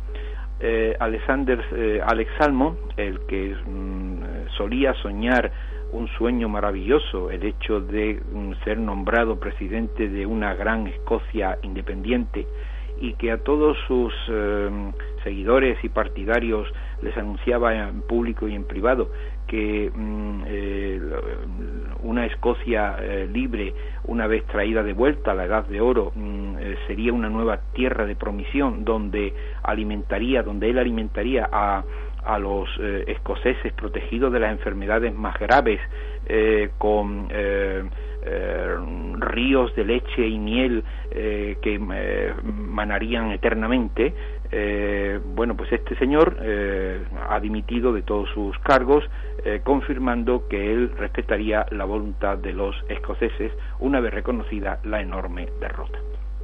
eh, 0.59 0.95
Alexander 0.99 1.63
eh, 1.73 2.01
Alex 2.05 2.31
Salmon, 2.37 2.77
el 2.97 3.19
que 3.27 3.55
mm, 3.55 4.49
solía 4.57 4.93
soñar 4.95 5.51
un 5.91 6.07
sueño 6.17 6.49
maravilloso, 6.49 7.29
el 7.31 7.43
hecho 7.43 7.81
de 7.81 8.21
mm, 8.31 8.53
ser 8.63 8.77
nombrado 8.77 9.39
presidente 9.39 10.09
de 10.09 10.25
una 10.25 10.53
gran 10.53 10.87
Escocia 10.87 11.57
independiente 11.63 12.47
y 12.99 13.13
que 13.15 13.31
a 13.31 13.37
todos 13.39 13.77
sus 13.87 14.13
eh, 14.29 14.69
seguidores 15.23 15.77
y 15.83 15.89
partidarios 15.89 16.67
les 17.01 17.15
anunciaba 17.17 17.75
en 17.75 18.01
público 18.01 18.47
y 18.47 18.55
en 18.55 18.63
privado 18.63 19.09
que 19.47 19.91
mm, 19.93 20.43
eh, 20.47 21.01
una 22.03 22.25
Escocia 22.25 22.97
eh, 23.01 23.27
libre, 23.31 23.73
una 24.05 24.27
vez 24.27 24.45
traída 24.45 24.83
de 24.83 24.93
vuelta 24.93 25.31
a 25.31 25.35
la 25.35 25.45
Edad 25.45 25.65
de 25.65 25.81
Oro, 25.81 26.11
mm, 26.15 26.57
eh, 26.59 26.75
sería 26.87 27.13
una 27.13 27.29
nueva 27.29 27.59
tierra 27.73 28.05
de 28.05 28.15
promisión 28.15 28.85
donde 28.85 29.33
alimentaría, 29.63 30.43
donde 30.43 30.69
él 30.69 30.79
alimentaría 30.79 31.49
a, 31.51 31.83
a 32.23 32.39
los 32.39 32.67
escoceses 33.05 33.71
protegidos 33.73 34.33
de 34.33 34.39
las 34.39 34.51
enfermedades 34.51 35.13
más 35.13 35.37
graves 35.37 35.79
con 36.79 37.29
ríos 39.19 39.75
de 39.75 39.85
leche 39.85 40.27
y 40.27 40.39
miel 40.39 40.83
que 41.11 41.79
manarían 42.43 43.29
eternamente 43.29 44.11
eh, 44.57 45.19
bueno, 45.35 45.57
pues 45.57 45.69
este 45.73 45.97
señor 45.97 46.37
eh, 46.41 47.03
ha 47.29 47.41
dimitido 47.41 47.91
de 47.91 48.03
todos 48.03 48.29
sus 48.33 48.57
cargos, 48.59 49.03
eh, 49.43 49.59
confirmando 49.61 50.47
que 50.47 50.71
él 50.71 50.91
respetaría 50.97 51.65
la 51.71 51.83
voluntad 51.83 52.37
de 52.37 52.53
los 52.53 52.73
escoceses 52.87 53.51
una 53.81 53.99
vez 53.99 54.13
reconocida 54.13 54.79
la 54.85 55.01
enorme 55.01 55.49
derrota. 55.59 55.99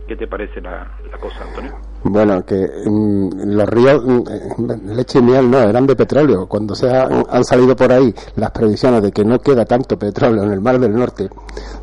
¿Qué 0.09 0.17
te 0.17 0.27
parece 0.27 0.59
la, 0.59 0.91
cosa, 1.21 1.45
Antonio? 1.47 1.71
Bueno, 2.03 2.45
que 2.45 2.67
mm, 2.85 3.29
los 3.55 3.69
ríos, 3.69 4.03
mm, 4.05 4.91
leche 4.93 5.19
y 5.19 5.21
miel 5.21 5.49
no, 5.49 5.59
eran 5.59 5.87
de 5.87 5.95
petróleo. 5.95 6.47
Cuando 6.47 6.75
se 6.75 6.93
han 6.93 7.45
salido 7.45 7.77
por 7.77 7.93
ahí 7.93 8.13
las 8.35 8.51
previsiones 8.51 9.03
de 9.03 9.13
que 9.13 9.23
no 9.23 9.39
queda 9.39 9.63
tanto 9.63 9.97
petróleo 9.97 10.43
en 10.43 10.51
el 10.51 10.59
Mar 10.59 10.79
del 10.79 10.93
Norte, 10.93 11.29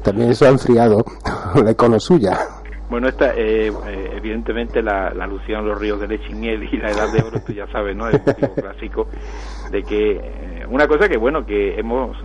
también 0.02 0.32
eso 0.32 0.44
ha 0.44 0.50
enfriado 0.50 1.02
la 1.64 1.70
economía 1.70 2.00
suya. 2.00 2.38
Bueno, 2.88 3.07
esta, 3.09 3.35
eh, 3.35 3.68
eh, 3.68 4.12
evidentemente 4.16 4.83
la, 4.83 5.09
alusión 5.09 5.61
a 5.61 5.62
los 5.62 5.78
ríos 5.78 6.00
de 6.00 6.09
leche 6.09 6.30
y 6.30 6.35
miel 6.35 6.68
y 6.73 6.78
la 6.78 6.90
edad 6.90 7.12
de 7.12 7.23
oro, 7.23 7.40
tú 7.47 7.52
ya 7.52 7.66
sabes, 7.66 7.95
¿no? 7.95 8.09
Es 8.09 8.14
un 8.42 8.54
clásico 8.54 9.09
de 9.71 9.83
que 9.83 10.12
eh, 10.12 10.66
una 10.68 10.87
cosa 10.87 11.09
que, 11.09 11.18
bueno, 11.18 11.45
que 11.45 11.78
hemos 11.78 12.16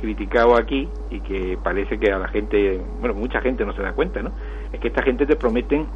criticado 0.00 0.54
aquí 0.56 0.88
y 1.10 1.20
que 1.20 1.58
parece 1.62 1.98
que 1.98 2.12
a 2.12 2.18
la 2.18 2.28
gente, 2.28 2.78
bueno, 3.00 3.14
mucha 3.14 3.40
gente 3.40 3.64
no 3.64 3.72
se 3.74 3.82
da 3.82 3.92
cuenta, 3.92 4.22
¿no? 4.22 4.32
Es 4.70 4.80
que 4.80 4.88
esta 4.88 5.02
gente 5.02 5.24
te 5.24 5.36
prometen 5.36 5.86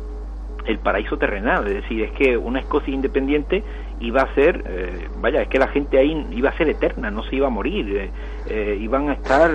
el 0.66 0.78
paraíso 0.78 1.16
terrenal, 1.16 1.66
es 1.66 1.74
decir, 1.74 2.02
es 2.02 2.12
que 2.12 2.36
una 2.36 2.60
Escocia 2.60 2.92
independiente 2.92 3.62
iba 4.00 4.22
a 4.22 4.34
ser, 4.34 4.64
eh, 4.66 5.08
vaya, 5.20 5.42
es 5.42 5.48
que 5.48 5.58
la 5.58 5.68
gente 5.68 5.98
ahí 5.98 6.26
iba 6.32 6.50
a 6.50 6.56
ser 6.56 6.68
eterna, 6.68 7.10
no 7.10 7.22
se 7.24 7.36
iba 7.36 7.46
a 7.46 7.50
morir, 7.50 8.10
eh, 8.50 8.72
eh, 8.72 8.76
iban 8.80 9.08
a 9.08 9.14
estar 9.14 9.50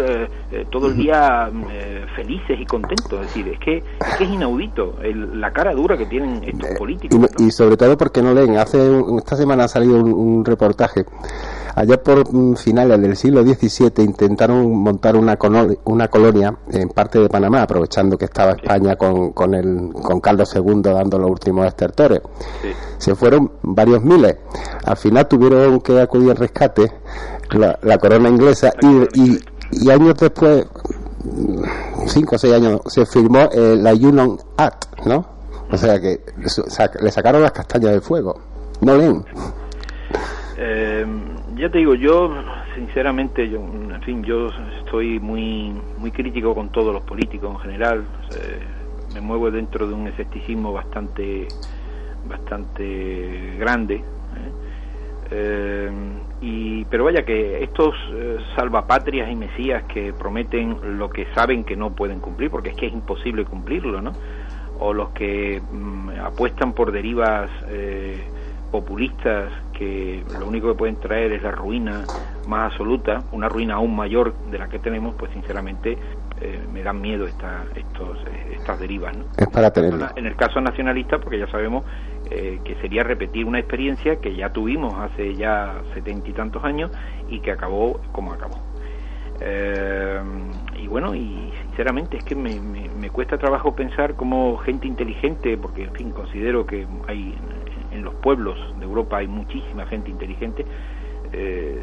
todo 0.72 0.88
el 0.88 0.98
día 0.98 1.50
felices 2.16 2.60
y 2.60 2.66
contentos, 2.66 3.14
es 3.14 3.28
decir, 3.28 3.48
es 3.50 3.60
que 3.60 3.78
es, 3.78 4.18
que 4.18 4.24
es 4.24 4.30
inaudito 4.30 4.96
la 5.04 5.52
cara 5.52 5.74
dura 5.74 5.98
que 5.98 6.06
tienen 6.06 6.44
estos 6.44 6.70
políticos. 6.78 7.20
Y, 7.40 7.52
sobre 7.52 7.78
todo 7.78 7.98
porque 7.98 8.22
no 8.22 8.34
leen, 8.34 8.58
hace 8.58 8.78
esta 9.18 9.36
semana 9.36 9.66
ha 9.66 9.68
salido 9.68 9.98
un 9.98 10.44
reportaje 10.46 11.06
Allá 11.76 12.02
por 12.02 12.34
mm, 12.34 12.56
finales 12.56 13.02
del 13.02 13.18
siglo 13.18 13.44
XVII 13.44 13.92
intentaron 14.06 14.74
montar 14.74 15.18
una, 15.18 15.38
una 15.84 16.08
colonia 16.08 16.58
en 16.72 16.88
parte 16.88 17.20
de 17.20 17.28
Panamá, 17.28 17.64
aprovechando 17.64 18.18
que 18.18 18.26
estaba 18.26 18.54
España 18.54 18.96
con, 18.96 19.34
con, 19.34 19.54
el, 19.54 19.92
con 19.92 20.22
Carlos 20.22 20.56
II 20.56 20.82
dando 20.82 21.20
los 21.20 21.30
últimos 21.30 21.68
estertores. 21.68 22.22
Se 22.98 23.14
fueron 23.14 23.52
varios 23.62 24.02
miles. 24.04 24.38
Al 24.86 24.96
final 24.96 25.28
tuvieron 25.28 25.82
que 25.82 26.00
acudir 26.00 26.32
al 26.32 26.38
rescate 26.38 26.90
la, 27.52 27.98
corona 27.98 28.30
inglesa 28.30 28.74
y, 28.82 29.40
y, 29.72 29.92
años 29.92 30.16
después, 30.16 30.66
cinco 32.08 32.36
o 32.36 32.38
seis 32.38 32.54
años, 32.54 32.82
se 32.88 33.06
firmó 33.06 33.50
eh, 33.52 33.76
la 33.78 33.94
Union 33.94 34.38
Act, 34.58 35.06
¿no? 35.06 35.26
O 35.72 35.78
sea 35.78 36.00
que 36.00 36.20
le 37.02 37.12
sacaron 37.12 37.42
las 37.42 37.52
castañas 37.52 37.92
del 37.92 38.02
fuego. 38.02 38.40
No 38.82 38.96
leen. 38.96 39.26
Eh, 40.58 41.06
ya 41.58 41.70
te 41.70 41.80
digo, 41.80 41.96
yo 41.96 42.32
sinceramente, 42.76 43.50
yo, 43.50 43.60
en 43.60 44.02
fin, 44.04 44.24
yo 44.24 44.50
estoy 44.80 45.20
muy 45.20 45.74
muy 45.98 46.12
crítico 46.12 46.54
con 46.54 46.70
todos 46.70 46.94
los 46.94 47.04
políticos 47.04 47.52
en 47.56 47.60
general. 47.62 48.06
me 49.14 49.22
muevo 49.22 49.50
dentro 49.50 49.88
de 49.88 49.94
un 49.94 50.08
escepticismo 50.08 50.74
bastante 50.74 51.48
bastante 52.28 53.56
grande. 53.58 54.04
¿Eh? 56.46 56.50
Eh, 56.50 56.82
y 56.82 56.86
pero 56.86 57.06
vaya 57.06 57.24
que 57.24 57.64
estos 57.64 57.96
eh, 58.14 58.38
salvapatrias 58.56 59.30
y 59.30 59.36
mesías 59.36 59.84
que 59.84 60.14
prometen 60.14 60.98
lo 60.98 61.10
que 61.10 61.28
saben 61.34 61.64
que 61.64 61.76
no 61.76 61.92
pueden 61.92 62.20
cumplir, 62.20 62.50
porque 62.50 62.70
es 62.70 62.76
que 62.76 62.88
es 62.88 62.94
imposible 62.94 63.46
cumplirlo, 63.46 64.02
¿no? 64.02 64.14
O 64.80 64.94
los 64.94 65.10
que 65.10 65.62
mm, 65.62 66.10
apuestan 66.24 66.74
por 66.74 66.92
derivas 66.92 67.50
populistas 68.72 69.52
que 69.74 70.24
lo 70.38 70.48
único 70.48 70.68
que 70.68 70.78
pueden 70.78 71.00
traer 71.00 71.32
es 71.32 71.44
la 71.44 71.52
ruina 71.52 72.08
más 72.48 72.72
absoluta, 72.72 73.24
una 73.32 73.50
ruina 73.50 73.76
aún 73.76 73.96
mayor 73.96 74.34
de 74.52 74.58
la 74.58 74.68
que 74.68 74.80
tenemos, 74.80 75.16
pues 75.16 75.32
sinceramente 75.32 75.98
eh, 76.42 76.60
me 76.74 76.84
dan 76.84 77.02
miedo 77.02 77.26
esta, 77.26 77.64
estos, 77.76 78.18
eh, 78.28 78.58
estas 78.60 78.80
derivas. 78.80 79.16
¿no? 79.16 79.26
Es 79.38 79.48
para 79.48 79.72
En 80.16 80.26
el 80.26 80.36
caso 80.36 80.60
nacionalista, 80.60 81.18
porque 81.20 81.40
ya 81.40 81.48
sabemos 81.48 81.86
eh, 82.32 82.60
que 82.64 82.76
sería 82.76 83.04
repetir 83.04 83.46
una 83.46 83.60
experiencia 83.60 84.18
que 84.18 84.36
ya 84.36 84.52
tuvimos 84.52 84.94
hace 84.96 85.36
ya 85.36 85.82
setenta 85.94 86.30
y 86.30 86.34
tantos 86.34 86.64
años 86.64 86.92
y 87.30 87.40
que 87.40 87.52
acabó 87.52 88.00
como 88.12 88.34
acabó. 88.34 88.60
y 90.78 90.88
bueno, 90.88 91.14
y 91.14 91.52
sinceramente 91.68 92.18
es 92.18 92.24
que 92.24 92.36
me, 92.36 92.60
me, 92.60 92.88
me, 92.90 93.10
cuesta 93.10 93.38
trabajo 93.38 93.76
pensar 93.76 94.16
como 94.16 94.58
gente 94.58 94.88
inteligente, 94.88 95.58
porque 95.58 95.84
en 95.84 95.94
fin, 95.94 96.12
considero 96.12 96.66
que 96.66 96.88
hay 97.08 97.36
en 97.92 98.04
los 98.04 98.14
pueblos 98.16 98.58
de 98.78 98.86
Europa 98.86 99.18
hay 99.18 99.28
muchísima 99.28 99.86
gente 99.88 100.10
inteligente, 100.10 100.66
eh, 101.32 101.80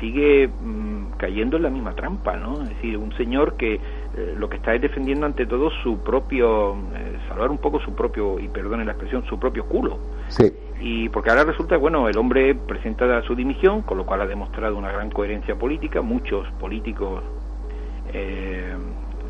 sigue 0.00 0.48
mm, 0.48 1.12
cayendo 1.16 1.56
en 1.56 1.62
la 1.62 1.70
misma 1.70 1.94
trampa, 1.94 2.36
¿no? 2.36 2.62
Es 2.62 2.68
decir, 2.70 2.96
un 2.96 3.12
señor 3.16 3.56
que 3.56 3.80
eh, 4.16 4.34
lo 4.36 4.48
que 4.48 4.56
está 4.56 4.74
es 4.74 4.82
defendiendo 4.82 5.24
ante 5.24 5.46
todo 5.46 5.70
su 5.82 5.98
propio, 6.02 6.74
eh, 6.94 7.18
salvar 7.28 7.50
un 7.50 7.58
poco 7.58 7.80
su 7.80 7.94
propio, 7.94 8.38
y 8.38 8.48
perdonen 8.48 8.86
la 8.86 8.92
expresión, 8.92 9.24
su 9.26 9.38
propio 9.38 9.64
culo. 9.66 9.98
Sí. 10.28 10.52
Y 10.80 11.08
porque 11.08 11.30
ahora 11.30 11.44
resulta, 11.44 11.76
bueno, 11.76 12.08
el 12.08 12.18
hombre 12.18 12.54
presenta 12.54 13.22
su 13.22 13.34
dimisión, 13.34 13.82
con 13.82 13.96
lo 13.96 14.04
cual 14.04 14.20
ha 14.20 14.26
demostrado 14.26 14.76
una 14.76 14.92
gran 14.92 15.10
coherencia 15.10 15.54
política, 15.56 16.02
muchos 16.02 16.46
políticos, 16.60 17.22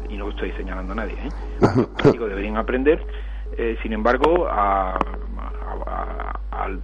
y 0.09 0.17
no 0.17 0.29
estoy 0.31 0.51
señalando 0.53 0.93
a 0.93 0.97
nadie, 0.97 1.15
¿eh? 1.15 1.29
políticos 2.03 2.29
deberían 2.29 2.57
aprender, 2.57 3.01
sin 3.83 3.93
embargo, 3.93 4.49
a, 4.51 4.99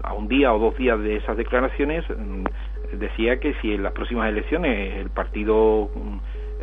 a, 0.02 0.12
un 0.12 0.28
día 0.28 0.52
o 0.52 0.59
dos 0.59 0.76
días 0.76 0.99
de 1.00 1.17
esas 1.17 1.37
declaraciones, 1.37 2.05
mm, 2.09 2.45
decía 2.99 3.40
que 3.40 3.55
si 3.61 3.73
en 3.75 3.83
las 3.83 3.93
próximas 3.93 4.28
elecciones 4.28 4.97
el 4.97 5.11
partido 5.11 5.90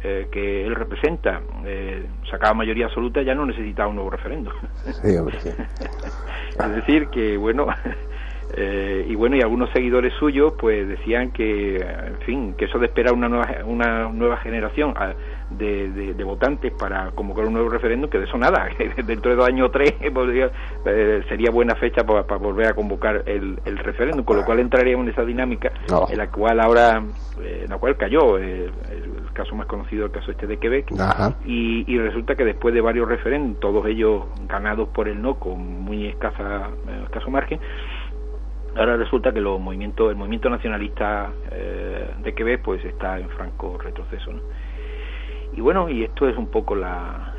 eh, 0.08 0.28
que 0.32 0.64
él 0.64 0.76
representa 0.76 1.42
eh, 1.66 2.06
sacaba 2.30 2.54
mayoría 2.54 2.86
absoluta 2.86 3.24
ya 3.24 3.34
no 3.34 3.44
necesitaba 3.44 3.90
un 3.90 3.96
nuevo 3.96 4.12
referendo. 4.12 4.52
es 6.64 6.76
decir, 6.76 7.08
que 7.08 7.38
bueno, 7.38 7.66
eh, 8.56 9.04
y 9.10 9.16
bueno, 9.16 9.36
y 9.36 9.42
algunos 9.42 9.72
seguidores 9.72 10.14
suyos 10.20 10.54
pues 10.60 10.88
decían 10.88 11.32
que, 11.32 11.78
en 11.78 12.20
fin, 12.20 12.54
que 12.54 12.66
eso 12.66 12.78
de 12.78 12.86
esperar 12.86 13.14
una 13.14 13.28
nueva, 13.28 13.50
una 13.66 14.10
nueva 14.10 14.38
generación 14.38 14.94
de, 15.58 16.24
votantes 16.24 16.74
para 16.74 17.12
convocar 17.12 17.46
un 17.46 17.54
nuevo 17.54 17.70
referéndum, 17.70 18.10
que 18.10 18.18
de 18.18 18.26
eso 18.26 18.38
nada, 18.38 18.68
dentro 19.06 19.32
de 19.32 19.38
dos 19.38 19.48
años 19.48 19.68
o 19.68 19.72
tres 19.72 19.94
eh, 20.02 21.24
sería 21.30 21.52
buena 21.52 21.76
fecha 21.76 22.04
para, 22.04 22.38
volver 22.38 22.68
a 22.68 22.74
convocar 22.74 23.24
el, 23.26 23.60
el, 23.66 23.78
referéndum, 23.78 24.26
con 24.26 24.38
lo 24.38 24.46
cual 24.46 24.60
entraríamos 24.60 25.06
en 25.06 25.14
esa 25.14 25.24
dinámica 25.24 25.72
en 26.10 26.18
la 26.18 26.32
cual 26.32 26.60
ahora, 26.60 27.04
eh, 27.42 27.62
en 27.66 27.70
la 27.70 27.78
cual 27.78 27.96
cayó 27.98 28.38
el, 28.38 28.72
caso 29.34 29.54
más 29.54 29.68
conocido, 29.68 30.06
el 30.06 30.12
caso 30.12 30.32
este 30.32 30.48
de 30.48 30.58
Quebec, 30.58 30.92
y, 31.46 31.84
y, 31.94 31.98
resulta 32.00 32.36
que 32.36 32.46
después 32.46 32.74
de 32.74 32.80
varios 32.80 33.10
referéndums, 33.10 33.60
todos 33.60 33.86
ellos 33.86 34.24
ganados 34.48 34.88
por 34.90 35.10
el 35.10 35.22
no 35.22 35.36
con 35.36 35.60
muy 35.84 36.08
escasa, 36.08 36.70
escaso 37.04 37.30
margen, 37.30 37.60
ahora 38.76 38.98
resulta 38.98 39.32
que 39.32 39.42
los 39.42 39.60
movimientos, 39.60 40.10
el 40.10 40.16
movimiento 40.16 40.50
nacionalista 40.50 41.32
eh, 41.52 42.10
de 42.22 42.34
Quebec 42.34 42.62
pues 42.62 42.84
está 42.86 43.20
en 43.20 43.30
franco 43.30 43.78
retroceso. 43.78 44.32
¿no? 44.32 44.42
Y 45.56 45.62
bueno, 45.62 45.90
y 45.90 46.04
esto 46.04 46.28
es 46.28 46.38
un 46.38 46.48
poco 46.48 46.76
la, 46.76 47.34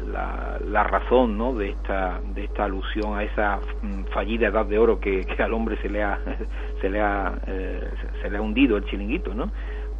la, 0.65 0.83
razón 0.85 1.37
¿no? 1.37 1.55
de, 1.55 1.69
esta, 1.71 2.19
de 2.35 2.45
esta 2.45 2.65
alusión 2.65 3.15
a 3.15 3.23
esa 3.23 3.61
mm, 3.83 4.05
fallida 4.05 4.49
edad 4.49 4.65
de 4.65 4.79
oro 4.79 4.99
que, 4.99 5.27
al 5.39 5.53
hombre 5.53 5.77
se 5.83 5.91
le 5.91 6.03
ha, 6.03 6.19
se 6.81 6.89
le 6.89 7.01
ha, 7.03 7.39
eh, 7.47 7.91
se 8.23 8.31
le 8.31 8.39
ha 8.39 8.41
hundido 8.41 8.79
el 8.79 8.87
chiringuito, 8.87 9.35
¿no? 9.35 9.51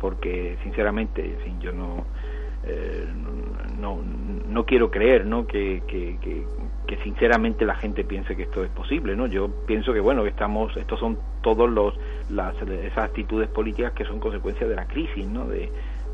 Porque 0.01 0.57
sinceramente, 0.63 1.37
yo 1.61 1.73
no, 1.73 2.07
eh, 2.65 3.07
no, 3.79 4.01
no 4.49 4.65
quiero 4.65 4.91
creer 4.91 5.27
¿no? 5.27 5.47
Que, 5.47 5.83
que, 5.87 6.17
que, 6.23 6.97
sinceramente 7.05 7.65
la 7.67 7.75
gente 7.77 8.03
piense 8.03 8.35
que 8.35 8.45
esto 8.45 8.65
es 8.65 8.71
posible 8.71 9.15
no 9.15 9.27
yo 9.27 9.49
pienso 9.67 9.93
que 9.93 10.01
bueno 10.01 10.25
que 10.25 10.31
estamos 10.31 10.77
estos 10.77 10.99
son 10.99 11.19
todos 11.43 11.71
los 11.71 11.95
las 12.31 12.55
esas 12.63 13.05
actitudes 13.05 13.49
políticas 13.49 13.93
que 13.93 14.05
son 14.05 14.19
consecuencia 14.19 14.67
de 14.67 14.75
la 14.75 14.87
crisis 14.87 15.27
no 15.27 15.47
de, 15.47 15.71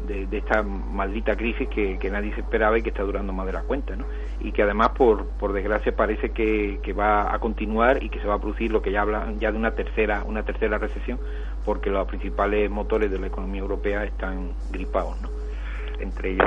de, 0.07 0.27
esta 0.37 0.63
maldita 0.63 1.37
crisis 1.37 1.69
que, 1.69 2.11
nadie 2.11 2.35
se 2.35 2.41
esperaba 2.41 2.79
y 2.79 2.83
que 2.83 2.91
está 2.91 3.03
durando 3.03 3.33
más 3.33 3.47
de 3.47 3.53
la 3.53 3.63
cuenta 3.63 3.97
¿no? 3.97 4.05
y 4.41 4.53
que 4.53 4.63
además 4.63 4.91
por, 4.91 5.27
por 5.39 5.53
desgracia 5.53 5.95
parece 5.95 6.31
que, 6.31 6.81
que 6.83 6.93
va 6.93 7.35
a 7.35 7.39
continuar 7.39 8.03
y 8.03 8.09
que 8.09 8.21
se 8.21 8.27
va 8.27 8.35
a 8.35 8.39
producir 8.39 8.71
lo 8.71 8.83
que 8.83 8.93
ya 8.93 9.03
habla 9.03 9.33
ya 9.39 9.51
de 9.51 9.59
una 9.59 9.73
tercera 9.73 10.25
una 10.27 10.43
tercera 10.43 10.79
recesión 10.79 11.19
porque 11.65 11.91
los 11.91 12.07
principales 12.07 12.71
motores 12.71 13.11
de 13.11 13.19
la 13.19 13.29
economía 13.29 13.61
europea 13.61 14.05
están 14.05 14.53
gripados 14.71 15.21
¿no? 15.23 15.31
entre 16.01 16.33
ellos 16.33 16.47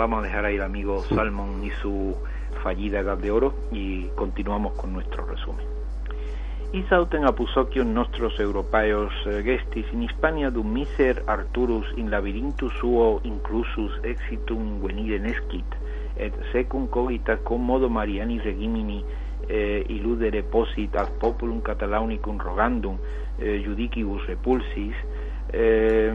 vamos 0.00 0.20
a 0.20 0.22
dejar 0.22 0.46
ahí 0.46 0.56
al 0.56 0.62
amigo 0.62 1.04
Salmon 1.04 1.62
y 1.62 1.70
su 1.82 2.16
fallida 2.62 3.00
edad 3.00 3.18
de 3.18 3.30
oro 3.30 3.54
y 3.70 4.06
continuamos 4.16 4.72
con 4.72 4.94
nuestro 4.94 5.26
resumen. 5.26 5.66
Nostros 7.84 8.38
europaeos 8.38 9.12
eh, 9.26 9.42
gestis 9.42 9.86
in 9.92 10.02
Hispania 10.02 10.50
dum 10.50 10.70
miser 10.70 11.24
Arturus 11.26 11.88
in 11.96 12.10
labyrinthus 12.10 12.72
suo 12.78 13.20
inclusus 13.24 13.98
exitum 14.04 14.78
venire 14.78 15.18
nescit, 15.18 15.66
et 16.16 16.32
secum 16.52 16.86
cogitat 16.86 17.42
modo 17.58 17.88
Mariani 17.88 18.38
regimini 18.38 19.02
eh, 19.48 19.82
illudere 19.88 20.44
ad 20.94 21.10
populum 21.18 21.60
catalaunicum 21.60 22.38
rogandum 22.38 22.98
eh, 23.40 23.58
judicibus 23.64 24.22
repulsis, 24.26 24.94
eh, 25.52 26.12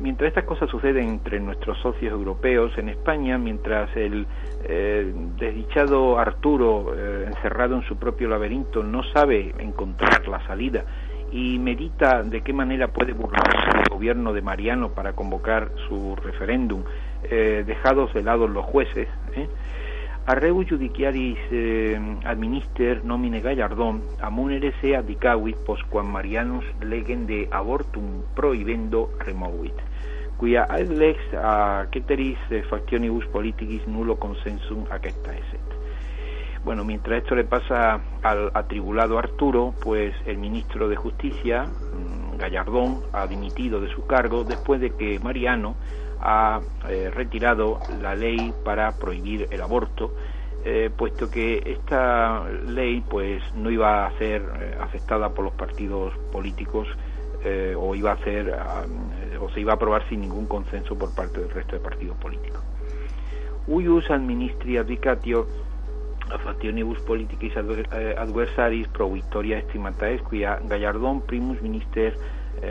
mientras 0.00 0.28
estas 0.28 0.44
cosas 0.44 0.68
suceden 0.70 1.08
entre 1.08 1.40
nuestros 1.40 1.78
socios 1.78 2.12
europeos 2.12 2.76
en 2.78 2.88
España, 2.88 3.38
mientras 3.38 3.94
el 3.96 4.26
eh, 4.64 5.12
desdichado 5.38 6.18
Arturo, 6.18 6.94
eh, 6.96 7.24
encerrado 7.26 7.76
en 7.76 7.82
su 7.82 7.96
propio 7.96 8.28
laberinto, 8.28 8.82
no 8.82 9.02
sabe 9.02 9.54
encontrar 9.58 10.26
la 10.28 10.44
salida 10.46 10.84
y 11.32 11.58
medita 11.58 12.22
de 12.22 12.42
qué 12.42 12.52
manera 12.52 12.88
puede 12.88 13.12
burlarse 13.12 13.70
el 13.82 13.88
gobierno 13.90 14.32
de 14.32 14.42
Mariano 14.42 14.90
para 14.90 15.14
convocar 15.14 15.70
su 15.88 16.16
referéndum, 16.16 16.84
eh, 17.24 17.64
dejados 17.66 18.12
de 18.14 18.22
lado 18.22 18.46
los 18.46 18.64
jueces, 18.64 19.08
a 20.26 20.34
rebus 20.34 20.66
judiciaris 20.66 21.38
eh, 21.50 22.00
administer 22.24 23.04
nomine 23.04 23.40
Gallardón 23.40 24.02
amunere 24.20 24.72
se 24.80 24.96
adicavit 24.96 25.56
posquam 25.64 26.10
Marianus 26.10 26.64
legem 26.80 27.26
de 27.26 27.48
abortum 27.52 28.22
prohibendo 28.34 29.10
removit 29.20 29.78
quia 30.38 30.66
ad 30.68 30.90
lex 30.90 31.18
a 31.32 31.86
ceteris 31.92 32.38
factionibus 32.68 33.24
politicis 33.32 33.86
nulo 33.86 34.18
consensum 34.18 34.84
aquesta 34.90 35.32
eset. 35.32 35.66
Bueno, 36.64 36.84
mientras 36.84 37.22
esto 37.22 37.36
le 37.36 37.44
pasa 37.44 38.00
al 38.22 38.50
atribulado 38.52 39.18
Arturo, 39.18 39.72
pues 39.82 40.12
el 40.26 40.36
ministro 40.36 40.88
de 40.88 40.96
Justicia, 40.96 41.66
Gallardón, 42.36 43.02
ha 43.12 43.26
dimitido 43.26 43.80
de 43.80 43.88
su 43.88 44.06
cargo 44.06 44.44
después 44.44 44.80
de 44.80 44.90
que 44.90 45.18
Mariano 45.20 45.76
ha 46.20 46.60
eh, 46.88 47.10
retirado 47.14 47.80
la 48.00 48.14
ley 48.14 48.52
para 48.64 48.92
prohibir 48.92 49.48
el 49.50 49.60
aborto, 49.60 50.14
eh, 50.64 50.90
puesto 50.96 51.30
que 51.30 51.62
esta 51.64 52.48
ley 52.48 53.02
pues 53.08 53.42
no 53.54 53.70
iba 53.70 54.06
a 54.06 54.18
ser 54.18 54.42
eh, 54.42 54.76
aceptada 54.80 55.30
por 55.30 55.44
los 55.44 55.54
partidos 55.54 56.12
políticos 56.32 56.88
o 57.78 57.94
iba 57.94 58.10
a 58.10 58.18
ser 58.24 58.58
o 59.40 59.48
se 59.50 59.60
iba 59.60 59.70
a 59.70 59.76
aprobar 59.76 60.08
sin 60.08 60.20
ningún 60.20 60.46
consenso 60.46 60.98
por 60.98 61.14
parte 61.14 61.38
del 61.38 61.50
resto 61.50 61.76
de 61.76 61.80
partidos 61.80 62.16
políticos. 62.16 62.60
Uius 63.68 64.10
administri 64.10 64.78
advocatio 64.78 65.46
a 66.30 66.38
factionibus 66.38 66.98
politicis 67.00 67.56
adversaris 67.56 68.88
pro 68.88 69.10
victoria 69.10 69.58
estimata 69.58 70.10
es 70.10 70.22
quia 70.22 70.58
Gallardón 70.68 71.20
primus 71.20 71.62
minister 71.62 72.16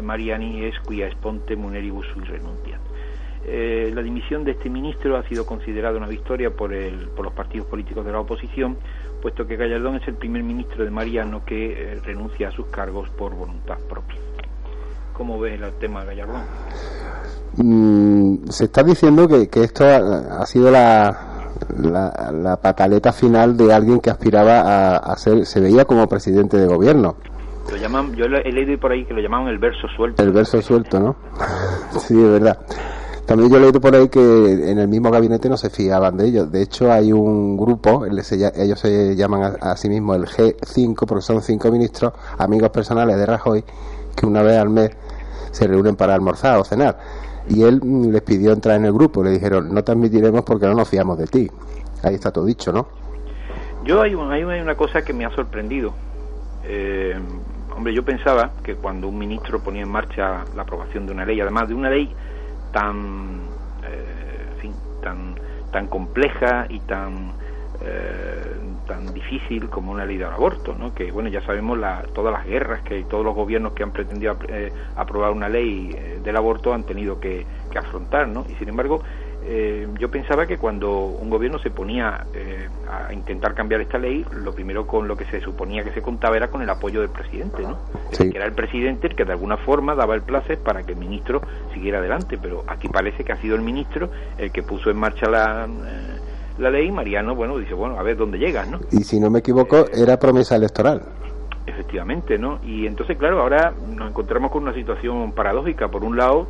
Mariani 0.02 0.66
es 0.66 0.76
quia 0.88 1.08
esponte 1.08 1.56
muneribus 1.56 2.08
sui 2.14 2.24
renunciat. 2.24 2.82
Eh, 3.48 3.92
la 3.94 4.02
dimisión 4.02 4.44
de 4.44 4.52
este 4.52 4.72
ministro 4.72 5.18
ha 5.18 5.24
sido 5.28 5.46
considerada 5.46 5.98
una 5.98 6.08
victoria 6.08 6.50
por, 6.50 6.74
el, 6.74 7.10
por 7.10 7.26
los 7.26 7.34
partidos 7.34 7.68
políticos 7.68 8.04
de 8.04 8.12
la 8.12 8.20
oposición, 8.20 8.76
puesto 9.22 9.46
que 9.46 9.56
Gallardón 9.56 9.98
es 9.98 10.08
el 10.08 10.16
primer 10.16 10.42
ministro 10.42 10.84
de 10.84 10.90
Mariano 10.90 11.46
que 11.46 11.74
eh, 11.74 12.02
renuncia 12.04 12.50
a 12.50 12.52
sus 12.52 12.66
cargos 12.68 13.08
por 13.10 13.36
voluntad 13.36 13.78
propia. 13.88 14.18
¿Cómo 15.14 15.40
ves 15.40 15.62
el 15.62 15.72
tema 15.74 16.02
de 16.02 16.08
Gallardón? 16.08 16.42
Mm, 17.58 18.48
se 18.50 18.66
está 18.66 18.82
diciendo 18.82 19.28
que, 19.28 19.48
esto 19.62 19.86
ha, 19.86 20.46
sido 20.48 20.72
la, 20.72 21.35
la, 21.78 22.60
pataleta 22.62 23.12
final 23.12 23.58
de 23.58 23.74
alguien 23.74 24.00
que 24.00 24.10
aspiraba 24.10 24.62
a, 24.62 24.98
a, 24.98 25.18
ser, 25.18 25.46
se 25.46 25.60
veía 25.60 25.86
como 25.86 26.08
presidente 26.08 26.58
de 26.58 26.68
gobierno. 26.68 27.16
Lo 27.72 27.78
llaman, 27.78 28.14
yo 28.16 28.26
he 28.26 28.52
leído 28.52 28.80
por 28.80 28.92
ahí 28.92 29.06
que 29.06 29.14
lo 29.14 29.22
llamaban 29.22 29.48
el 29.48 29.58
verso 29.58 29.88
suelto. 29.96 30.22
El 30.22 30.32
verso 30.32 30.62
suelto, 30.62 31.00
¿no? 31.00 31.16
sí, 32.00 32.14
es 32.14 32.30
verdad. 32.30 32.60
También 33.26 33.50
yo 33.50 33.58
he 33.58 33.60
leído 33.60 33.82
por 33.82 33.96
ahí 33.96 34.08
que 34.08 34.70
en 34.70 34.78
el 34.78 34.88
mismo 34.88 35.10
gabinete 35.10 35.50
no 35.50 35.58
se 35.58 35.72
fiaban 35.72 36.16
de 36.16 36.28
ellos. 36.28 36.52
De 36.52 36.62
hecho, 36.62 36.92
hay 36.92 37.12
un 37.12 37.58
grupo, 37.58 38.06
ellos 38.06 38.80
se 38.80 39.16
llaman 39.16 39.58
a, 39.60 39.76
sí 39.78 39.90
mismos 39.90 40.18
el 40.18 40.26
G5, 40.28 41.06
porque 41.08 41.24
son 41.24 41.42
cinco 41.42 41.72
ministros, 41.72 42.14
amigos 42.38 42.70
personales 42.70 43.18
de 43.18 43.26
Rajoy, 43.26 43.64
que 44.16 44.28
una 44.28 44.44
vez 44.44 44.58
al 44.60 44.70
mes 44.70 44.92
se 45.50 45.66
reúnen 45.66 45.96
para 45.96 46.14
almorzar 46.14 46.60
o 46.60 46.64
cenar. 46.64 47.00
Y 47.48 47.64
él 47.64 47.80
mm, 47.84 48.12
les 48.12 48.22
pidió 48.22 48.54
entrar 48.54 48.78
en 48.78 48.86
el 48.86 48.94
grupo. 48.94 49.24
Le 49.24 49.32
dijeron, 49.32 49.74
no 49.74 49.84
te 49.84 49.92
admitiremos 49.92 50.44
porque 50.44 50.66
no 50.66 50.74
nos 50.74 50.90
fiamos 50.90 51.18
de 51.18 51.28
ti. 51.28 51.50
Ahí 52.04 52.16
está 52.16 52.32
todo 52.32 52.46
dicho, 52.46 52.72
¿no? 52.72 52.88
Yo 53.84 54.02
hay, 54.02 54.14
hay 54.14 54.62
una 54.62 54.76
cosa 54.76 55.04
que 55.04 55.14
me 55.14 55.26
ha 55.26 55.30
sorprendido. 55.32 55.94
Eh, 56.64 57.16
hombre, 57.76 57.94
yo 57.94 58.04
pensaba 58.04 58.52
que 58.64 58.76
cuando 58.76 59.08
un 59.08 59.18
ministro 59.18 59.60
ponía 59.60 59.84
en 59.84 59.90
marcha 59.90 60.44
la 60.56 60.64
aprobación 60.64 61.06
de 61.06 61.12
una 61.12 61.26
ley, 61.26 61.40
además 61.40 61.68
de 61.68 61.76
una 61.76 61.90
ley 61.90 62.12
tan, 62.72 63.42
eh, 63.84 64.72
tan, 65.04 65.36
tan 65.72 65.88
compleja 65.88 66.66
y 66.70 66.80
tan 66.80 67.34
tan 68.88 69.14
difícil 69.14 69.70
como 69.70 69.92
una 69.92 70.06
ley 70.06 70.18
del 70.18 70.28
aborto, 70.28 70.76
¿no? 70.78 70.94
que 70.94 71.12
bueno 71.12 71.30
ya 71.30 71.42
sabemos 71.42 71.78
la, 71.78 72.04
todas 72.14 72.32
las 72.32 72.46
guerras 72.46 72.82
que 72.84 73.04
todos 73.04 73.26
los 73.26 73.36
gobiernos 73.36 73.74
que 73.74 73.84
han 73.84 73.92
pretendido 73.92 74.38
aprobar 74.96 75.32
una 75.32 75.50
ley 75.50 75.96
del 76.24 76.36
aborto 76.36 76.74
han 76.74 76.84
tenido 76.84 77.20
que, 77.20 77.46
que 77.72 77.78
afrontar, 77.80 78.28
¿no? 78.28 78.46
y 78.50 78.56
sin 78.56 78.70
embargo 78.70 79.02
eh, 79.48 79.88
yo 80.00 80.10
pensaba 80.10 80.48
que 80.48 80.58
cuando 80.58 81.06
un 81.06 81.30
gobierno 81.30 81.60
se 81.60 81.70
ponía 81.70 82.26
eh, 82.34 82.68
a 82.90 83.14
intentar 83.14 83.54
cambiar 83.54 83.80
esta 83.80 84.00
ley, 84.00 84.26
lo 84.32 84.54
primero 84.54 84.88
con 84.88 85.08
lo 85.08 85.16
que 85.16 85.26
se 85.26 85.40
suponía 85.40 85.84
que 85.84 85.92
se 85.92 86.02
contaba 86.02 86.36
era 86.36 86.48
con 86.48 86.64
el 86.64 86.70
apoyo 86.70 87.02
del 87.02 87.12
presidente, 87.12 87.62
¿no? 87.62 87.78
Que 88.18 88.36
era 88.36 88.46
el 88.46 88.54
presidente 88.54 89.06
el 89.06 89.16
que 89.16 89.24
de 89.24 89.34
alguna 89.34 89.58
forma 89.58 89.94
daba 89.94 90.16
el 90.16 90.24
placer 90.24 90.58
para 90.58 90.82
que 90.82 90.94
el 90.94 90.98
ministro 90.98 91.42
siguiera 91.76 92.00
adelante, 92.00 92.40
pero 92.42 92.64
aquí 92.66 92.88
parece 92.88 93.24
que 93.24 93.34
ha 93.34 93.38
sido 93.38 93.56
el 93.56 93.62
ministro 93.62 94.10
el 94.40 94.52
que 94.52 94.64
puso 94.64 94.90
en 94.90 94.98
marcha 94.98 95.30
la, 95.30 95.68
eh, 95.68 96.20
la 96.58 96.70
ley. 96.70 96.92
Mariano, 96.92 97.36
bueno, 97.36 97.58
dice, 97.58 97.74
bueno, 97.74 98.00
a 98.00 98.04
ver 98.04 98.18
dónde 98.18 98.38
llegas, 98.38 98.70
¿no? 98.70 98.80
Y 98.92 99.04
si 99.04 99.20
no 99.20 99.30
me 99.30 99.40
equivoco, 99.40 99.86
era 99.94 100.18
promesa 100.18 100.56
electoral. 100.56 101.02
Efectivamente, 101.66 102.38
¿no? 102.38 102.60
Y 102.64 102.86
entonces, 102.86 103.18
claro, 103.18 103.42
ahora 103.42 103.74
nos 103.96 104.10
encontramos 104.10 104.52
con 104.52 104.64
una 104.64 104.74
situación 104.74 105.32
paradójica. 105.32 105.88
Por 105.90 106.04
un 106.04 106.16
lado, 106.16 106.48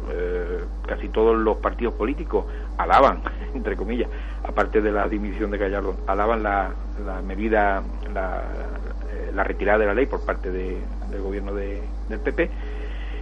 casi 0.86 1.10
todos 1.10 1.38
los 1.38 1.58
partidos 1.58 1.94
políticos 1.94 2.46
alaban, 2.78 3.22
entre 3.56 3.76
comillas, 3.76 4.10
aparte 4.48 4.82
de 4.82 4.92
la 4.92 5.08
dimisión 5.08 5.52
de 5.52 5.58
Gallardo, 5.58 5.96
alaban 6.08 6.44
la, 6.44 6.72
la 7.06 7.22
medida, 7.22 7.82
la, 8.14 8.44
eh, 9.12 9.32
la, 9.34 9.44
retirada 9.44 9.80
de 9.80 9.86
la 9.86 9.94
ley 9.94 10.06
por 10.06 10.26
parte 10.26 10.52
de, 10.52 10.78
del 11.10 11.22
gobierno 11.22 11.54
de, 11.54 11.82
del 12.10 12.20
PP, 12.20 12.50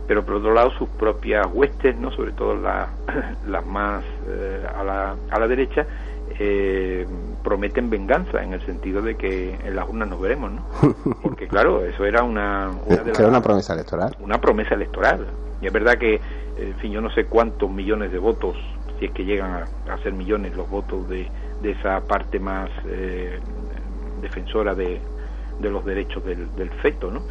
pero 0.07 0.25
por 0.25 0.35
otro 0.35 0.53
lado 0.53 0.71
sus 0.71 0.89
propias 0.89 1.47
huestes, 1.51 1.97
no 1.97 2.11
sobre 2.11 2.33
todo 2.33 2.55
las 3.47 3.65
más 3.65 4.03
eh, 4.27 4.65
a, 4.75 4.83
la, 4.83 5.15
a 5.29 5.39
la 5.39 5.47
derecha, 5.47 5.85
eh, 6.39 7.05
prometen 7.43 7.89
venganza 7.89 8.43
en 8.43 8.53
el 8.53 8.65
sentido 8.65 9.01
de 9.01 9.15
que 9.15 9.55
en 9.63 9.75
las 9.75 9.87
urnas 9.87 10.09
nos 10.09 10.21
veremos, 10.21 10.51
¿no? 10.51 10.65
Porque 11.21 11.47
claro, 11.47 11.85
eso 11.85 12.05
era 12.05 12.23
una 12.23 12.71
una, 12.85 13.27
una 13.27 13.41
promesa 13.41 13.73
electoral. 13.73 14.15
Una 14.19 14.39
promesa 14.39 14.75
electoral. 14.75 15.27
Y 15.61 15.67
es 15.67 15.73
verdad 15.73 15.97
que, 15.97 16.19
en 16.57 16.75
fin, 16.79 16.91
yo 16.91 17.01
no 17.01 17.09
sé 17.11 17.25
cuántos 17.25 17.71
millones 17.71 18.11
de 18.11 18.19
votos 18.19 18.57
si 18.99 19.05
es 19.05 19.11
que 19.11 19.25
llegan 19.25 19.65
a, 19.89 19.97
ser 20.03 20.13
millones 20.13 20.55
los 20.55 20.69
votos 20.69 21.07
de, 21.09 21.27
de 21.61 21.71
esa 21.71 22.01
parte 22.01 22.39
más 22.39 22.69
eh, 22.85 23.39
defensora 24.21 24.75
de, 24.75 24.99
de, 25.59 25.69
los 25.69 25.83
derechos 25.85 26.23
del, 26.25 26.69
feto, 26.81 27.09
¿no? 27.09 27.21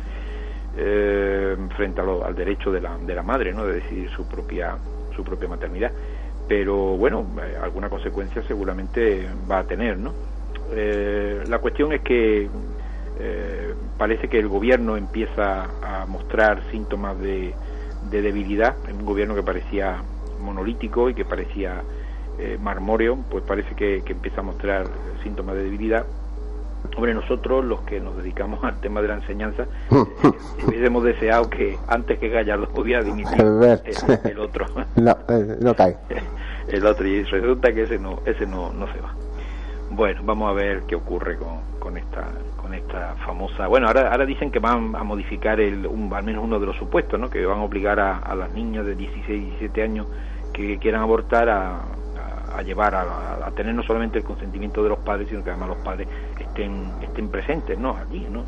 Eh, 0.76 1.56
frente 1.76 2.00
al 2.00 2.34
derecho 2.34 2.72
de 2.72 2.80
la, 2.80 2.96
de 2.96 3.14
la 3.14 3.22
madre, 3.22 3.52
¿no? 3.52 3.64
De 3.66 3.74
decidir 3.74 4.10
su 4.10 4.26
propia 4.26 4.76
su 5.14 5.22
propia 5.22 5.48
maternidad. 5.48 5.92
Pero 6.54 6.98
bueno, 6.98 7.24
eh, 7.42 7.56
alguna 7.62 7.88
consecuencia 7.88 8.42
seguramente 8.46 9.26
va 9.50 9.60
a 9.60 9.64
tener, 9.64 9.96
¿no? 9.96 10.12
la 10.74 11.58
cuestión 11.58 11.92
es 11.92 12.00
que 12.02 12.48
parece 13.98 14.28
que 14.28 14.38
el 14.38 14.48
gobierno 14.48 14.96
empieza 14.96 15.64
a 15.82 16.06
mostrar 16.06 16.62
síntomas 16.70 17.18
de, 17.20 17.54
de 18.10 18.22
debilidad, 18.22 18.76
un 18.90 19.06
gobierno 19.06 19.34
que 19.34 19.42
parecía 19.42 20.02
monolítico 20.40 21.08
y 21.08 21.14
que 21.14 21.24
parecía 21.24 21.82
eh, 22.38 22.58
marmóreo, 22.60 23.18
pues 23.30 23.44
parece 23.44 23.74
que, 23.74 24.02
empieza 24.06 24.40
a 24.40 24.44
mostrar 24.44 24.86
síntomas 25.22 25.54
de 25.56 25.64
debilidad. 25.64 26.04
Hombre, 26.96 27.14
nosotros, 27.14 27.64
los 27.64 27.80
que 27.82 28.00
nos 28.00 28.16
dedicamos 28.16 28.62
al 28.64 28.80
tema 28.80 29.00
de 29.00 29.08
la 29.08 29.14
enseñanza, 29.14 29.66
eh, 29.90 30.30
hubiésemos 30.66 31.04
deseado 31.04 31.48
que 31.48 31.78
antes 31.88 32.18
que 32.18 32.28
Gallardo 32.28 32.68
pudiera 32.68 33.02
dimitir 33.02 33.40
el, 33.40 34.38
otro. 34.38 34.66
No, 34.96 35.16
eh, 35.28 35.56
no 35.60 35.74
cae. 35.74 35.96
El 36.68 36.86
otro, 36.86 37.06
y 37.06 37.24
resulta 37.24 37.72
que 37.72 37.82
ese 37.82 37.98
no, 37.98 38.20
ese 38.24 38.46
no, 38.46 38.72
no 38.72 38.86
se 38.92 39.00
va. 39.00 39.12
Bueno, 39.90 40.20
vamos 40.24 40.48
a 40.48 40.52
ver 40.54 40.84
qué 40.86 40.94
ocurre 40.94 41.36
con, 41.36 41.60
con 41.78 41.98
esta 41.98 42.28
con 42.56 42.72
esta 42.72 43.16
famosa 43.26 43.66
bueno 43.66 43.88
ahora 43.88 44.12
ahora 44.12 44.24
dicen 44.24 44.52
que 44.52 44.60
van 44.60 44.94
a 44.94 45.02
modificar 45.02 45.60
el 45.60 45.84
al 46.12 46.22
menos 46.22 46.44
uno 46.44 46.60
de 46.60 46.66
los 46.66 46.76
supuestos 46.76 47.18
no 47.18 47.28
que 47.28 47.44
van 47.44 47.58
a 47.58 47.64
obligar 47.64 47.98
a, 47.98 48.18
a 48.18 48.36
las 48.36 48.52
niñas 48.52 48.86
de 48.86 48.94
16 48.94 49.28
y 49.28 49.46
17 49.46 49.82
años 49.82 50.06
que 50.52 50.78
quieran 50.78 51.02
abortar 51.02 51.48
a, 51.48 51.80
a, 52.54 52.62
llevar 52.62 52.94
a, 52.94 53.50
tener 53.54 53.74
no 53.74 53.82
solamente 53.82 54.18
el 54.18 54.24
consentimiento 54.24 54.82
de 54.82 54.90
los 54.90 54.98
padres, 55.00 55.28
sino 55.28 55.42
que 55.42 55.50
además 55.50 55.70
los 55.70 55.78
padres 55.78 56.08
estén 56.38 56.92
estén 57.02 57.28
presentes, 57.28 57.78
¿no? 57.78 57.96
Allí, 57.96 58.26
¿no? 58.30 58.44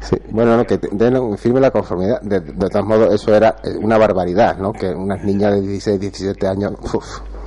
Sí, 0.00 0.16
bueno, 0.30 0.56
no, 0.56 0.64
que 0.64 0.78
den 0.78 1.38
firme 1.38 1.60
la 1.60 1.70
conformidad. 1.70 2.20
De, 2.22 2.40
todos 2.40 2.86
modos, 2.86 3.14
eso 3.14 3.34
era 3.34 3.56
eh, 3.62 3.76
una 3.80 3.98
barbaridad, 3.98 4.58
¿no? 4.58 4.72
Que 4.72 4.88
unas 4.88 5.22
niñas 5.22 5.52
de 5.52 5.60
16, 5.60 6.00
17 6.00 6.48
años. 6.48 6.72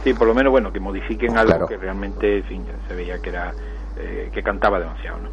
Sí, 0.03 0.13
por 0.13 0.27
lo 0.27 0.33
menos, 0.33 0.51
bueno, 0.51 0.71
que 0.71 0.79
modifiquen 0.79 1.37
algo 1.37 1.67
que 1.67 1.77
realmente, 1.77 2.39
en 2.39 2.43
fin, 2.43 2.65
se 2.87 2.95
veía 2.95 3.19
que 3.19 3.29
era 3.29 3.53
eh, 3.97 4.29
que 4.33 4.43
cantaba 4.43 4.79
demasiado, 4.79 5.19
¿no? 5.19 5.29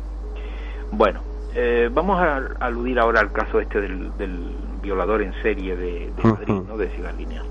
Bueno, 0.92 1.20
eh, 1.54 1.88
vamos 1.92 2.20
a, 2.20 2.36
aludir 2.60 2.98
ahora 2.98 3.20
al 3.20 3.32
caso 3.32 3.60
este 3.60 3.80
del, 3.80 4.16
del 4.16 4.56
violador 4.82 5.22
en 5.22 5.32
serie 5.42 5.76
de, 5.76 6.12
de 6.16 6.22
Madrid, 6.22 6.62
¿no? 6.68 6.76
De 6.76 6.88
Ciudad 6.90 7.14
Lineal. 7.16 7.46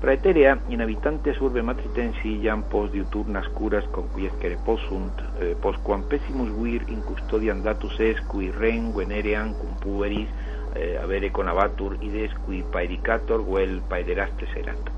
Praeterea, 0.00 0.56
in 0.70 0.80
habitantes 0.80 1.38
urbe 1.44 1.60
matritensi 1.60 2.30
jam 2.40 2.62
post 2.72 2.94
diuturnas 2.94 3.48
curas 3.52 3.84
conquiescere 3.92 4.56
possunt, 4.64 5.18
eh, 5.38 5.54
postquam 5.60 6.06
pessimus 6.08 6.48
vir 6.56 6.86
in 6.88 7.02
custodiam 7.04 7.60
datus 7.62 7.98
es, 8.00 8.22
qui 8.30 8.48
ren 8.50 8.94
venerean 8.96 9.52
cum 9.58 9.74
pueris 9.82 10.30
eh, 10.74 10.96
avere 11.02 11.28
conavatur 11.30 11.98
ides 12.00 12.32
qui 12.46 12.62
paedicator 12.72 13.44
vel 13.44 13.82
paederastes 13.90 14.54
erat. 14.56 14.88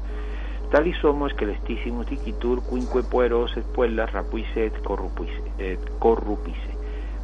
Talis 0.70 1.02
homos 1.02 1.34
que 1.34 1.48
lestissimus 1.50 2.06
dicitur 2.06 2.62
quinque 2.68 3.02
pueros 3.02 3.56
et 3.56 3.66
puellas 3.74 4.12
rapuisse 4.12 4.68
et 4.68 4.78
corrupisse, 4.86 5.42
et. 5.58 5.80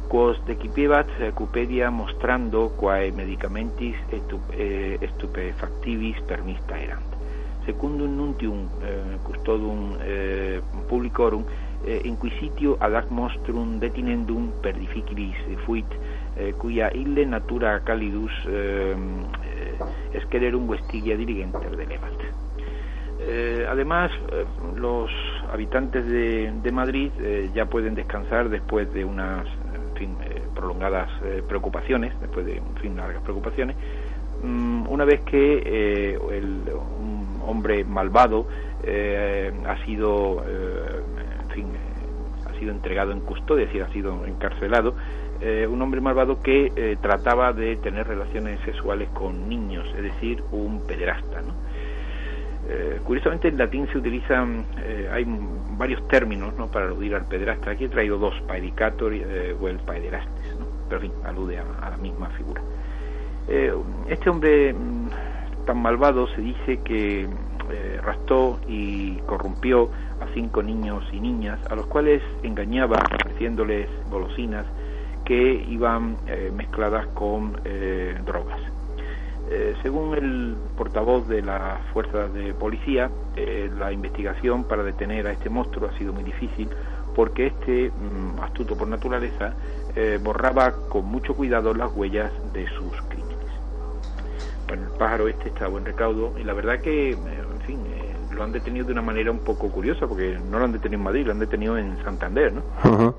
Quos 0.09 0.43
decipebat 0.45 1.07
cupedia 1.33 1.91
mostrando 1.91 2.73
quae 2.75 3.13
medicamentis 3.13 3.95
eh, 4.11 4.97
estupefactivis 4.99 6.19
permista 6.27 6.77
erant 6.77 7.18
secundum 7.69 8.17
nuntium 8.17 8.65
eh, 8.81 9.17
custodum 9.23 9.93
eh, 10.01 10.61
publicorum 10.89 11.45
eh, 11.85 12.01
inquisitio 12.03 12.75
ad 12.79 12.95
ac 12.97 13.09
mostrum 13.13 13.77
detinendum 13.79 14.49
per 14.61 14.73
difficilis 14.73 15.37
fuit 15.65 15.93
eh, 16.35 16.53
cuia 16.57 16.89
ille 16.97 17.25
natura 17.25 17.77
calidus 17.85 18.33
eh, 18.49 18.97
eh, 18.97 20.17
esquererum 20.17 20.67
vestigia 20.67 21.15
dirigenter 21.15 21.77
delevat. 21.77 22.25
Eh, 23.21 23.65
además, 23.67 24.11
eh, 24.31 24.45
los 24.75 25.11
habitantes 25.51 26.05
de, 26.07 26.51
de 26.63 26.71
Madrid 26.71 27.11
eh, 27.19 27.49
ya 27.53 27.65
pueden 27.65 27.93
descansar 27.93 28.49
después 28.49 28.91
de 28.93 29.03
unas 29.03 29.45
fin, 29.99 30.15
eh, 30.23 30.41
prolongadas 30.55 31.09
eh, 31.23 31.43
preocupaciones, 31.47 32.19
después 32.21 32.45
de 32.45 32.57
en 32.57 32.75
fin, 32.81 32.95
largas 32.95 33.21
preocupaciones, 33.21 33.75
mm, 34.41 34.87
una 34.87 35.05
vez 35.05 35.19
que 35.21 35.61
eh, 35.65 36.19
el, 36.31 36.63
hombre 37.49 37.83
malvado 37.83 38.47
eh, 38.83 39.51
ha 39.65 39.85
sido, 39.85 40.43
eh, 40.47 41.01
en 41.43 41.49
fin, 41.49 41.65
eh, 41.67 42.49
ha 42.49 42.59
sido 42.59 42.71
entregado 42.71 43.11
en 43.11 43.21
custodia, 43.21 43.63
es 43.63 43.69
decir, 43.69 43.83
ha 43.83 43.91
sido 43.91 44.25
encarcelado, 44.25 44.95
un 45.69 45.81
hombre 45.81 46.01
malvado 46.01 46.41
que 46.41 46.97
trataba 47.01 47.53
de 47.53 47.77
tener 47.77 48.05
relaciones 48.05 48.59
sexuales 48.65 49.07
con 49.13 49.47
niños, 49.47 49.87
es 49.95 50.03
decir, 50.03 50.43
un 50.51 50.85
pederasta, 50.85 51.41
curiosamente 53.05 53.47
en 53.47 53.57
latín 53.57 53.87
se 53.89 53.99
utilizan, 53.99 54.65
hay 55.09 55.25
varios 55.77 56.05
términos 56.09 56.53
¿no? 56.57 56.67
para 56.67 56.87
aludir 56.87 57.15
al 57.15 57.25
pederasta. 57.25 57.71
Aquí 57.71 57.85
he 57.85 57.87
traído 57.89 58.17
dos, 58.17 58.33
paedicator 58.49 59.13
o 59.13 59.67
el 59.69 59.77
paederastes, 59.77 60.59
¿no? 60.59 60.65
pero 60.89 61.01
en 61.03 61.09
fin, 61.09 61.21
alude 61.23 61.57
a 61.57 61.89
la 61.89 61.95
misma 61.95 62.27
figura. 62.31 62.61
este 64.09 64.29
hombre 64.29 64.73
mm, 64.73 65.07
tan 65.65 65.81
malvado 65.81 66.27
se 66.35 66.41
dice 66.41 66.79
que 66.83 67.27
eh, 67.71 67.99
rastó 68.01 68.59
y 68.67 69.17
corrompió 69.27 69.89
a 70.21 70.33
cinco 70.33 70.63
niños 70.63 71.03
y 71.11 71.19
niñas, 71.19 71.59
a 71.69 71.75
los 71.75 71.85
cuales 71.85 72.23
engañaba 72.41 72.97
ofreciéndoles 73.21 73.87
golosinas 74.09 74.65
que 75.23 75.53
iban 75.69 76.17
eh, 76.25 76.51
mezcladas 76.55 77.05
con 77.07 77.59
eh, 77.65 78.17
drogas. 78.25 78.59
según 79.81 80.15
el 80.15 80.55
portavoz 80.77 81.27
de 81.27 81.41
las 81.41 81.81
fuerzas 81.93 82.31
de 82.33 82.53
policía, 82.53 83.09
la 83.79 83.91
investigación 83.91 84.63
para 84.63 84.83
detener 84.83 85.25
a 85.25 85.31
este 85.31 85.49
monstruo 85.49 85.89
ha 85.89 85.97
sido 85.97 86.13
muy 86.13 86.23
difícil 86.23 86.69
porque 87.15 87.47
este, 87.47 87.89
mm, 87.89 88.41
astuto 88.43 88.77
por 88.77 88.87
naturaleza, 88.87 89.55
borraba 90.23 90.71
con 90.89 91.05
mucho 91.05 91.33
cuidado 91.35 91.73
las 91.73 91.91
huellas 91.95 92.31
de 92.53 92.67
sus 92.67 92.93
crímenes 93.09 93.28
bueno, 94.69 94.85
el 94.85 94.91
pájaro 94.97 95.27
este 95.27 95.49
está 95.49 95.65
a 95.65 95.67
buen 95.67 95.83
recaudo 95.83 96.33
y 96.39 96.43
la 96.43 96.53
verdad 96.53 96.79
que, 96.79 97.11
eh, 97.11 97.15
en 97.15 97.61
fin, 97.65 97.79
eh, 97.87 98.15
lo 98.31 98.43
han 98.43 98.51
detenido 98.51 98.85
de 98.85 98.93
una 98.93 99.01
manera 99.01 99.31
un 99.31 99.39
poco 99.39 99.69
curiosa 99.69 100.07
porque 100.07 100.39
no 100.49 100.59
lo 100.59 100.65
han 100.65 100.71
detenido 100.71 100.99
en 100.99 101.03
Madrid, 101.03 101.25
lo 101.25 101.31
han 101.31 101.39
detenido 101.39 101.77
en 101.77 102.01
Santander, 102.03 102.53
¿no? 102.53 103.15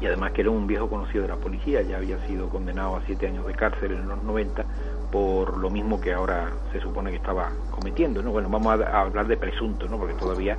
Y 0.00 0.06
además 0.06 0.32
que 0.32 0.40
era 0.40 0.50
un 0.50 0.66
viejo 0.66 0.88
conocido 0.88 1.22
de 1.22 1.28
la 1.28 1.36
policía, 1.36 1.82
ya 1.82 1.98
había 1.98 2.18
sido 2.26 2.48
condenado 2.48 2.96
a 2.96 3.02
siete 3.06 3.26
años 3.26 3.46
de 3.46 3.52
cárcel 3.54 3.92
en 3.92 4.08
los 4.08 4.22
90 4.22 4.64
por 5.12 5.58
lo 5.58 5.70
mismo 5.70 6.00
que 6.00 6.12
ahora 6.12 6.50
se 6.72 6.80
supone 6.80 7.10
que 7.10 7.16
estaba 7.16 7.50
cometiendo, 7.70 8.22
¿no? 8.22 8.30
Bueno, 8.30 8.48
vamos 8.48 8.80
a, 8.80 9.00
hablar 9.00 9.26
de 9.26 9.36
presunto, 9.36 9.86
¿no? 9.88 9.98
Porque 9.98 10.14
todavía 10.14 10.56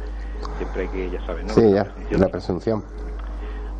siempre 0.57 0.83
hay 0.83 0.87
que, 0.89 1.09
ya 1.09 1.25
saben, 1.25 1.47
¿no? 1.47 1.53
Sí, 1.53 1.71
ya, 1.71 1.87
la 2.17 2.27
presunción. 2.27 2.83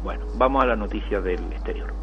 Bueno, 0.03 0.25
vamos 0.35 0.63
a 0.63 0.67
la 0.67 0.75
noticia 0.75 1.21
del 1.21 1.39
exterior. 1.51 1.93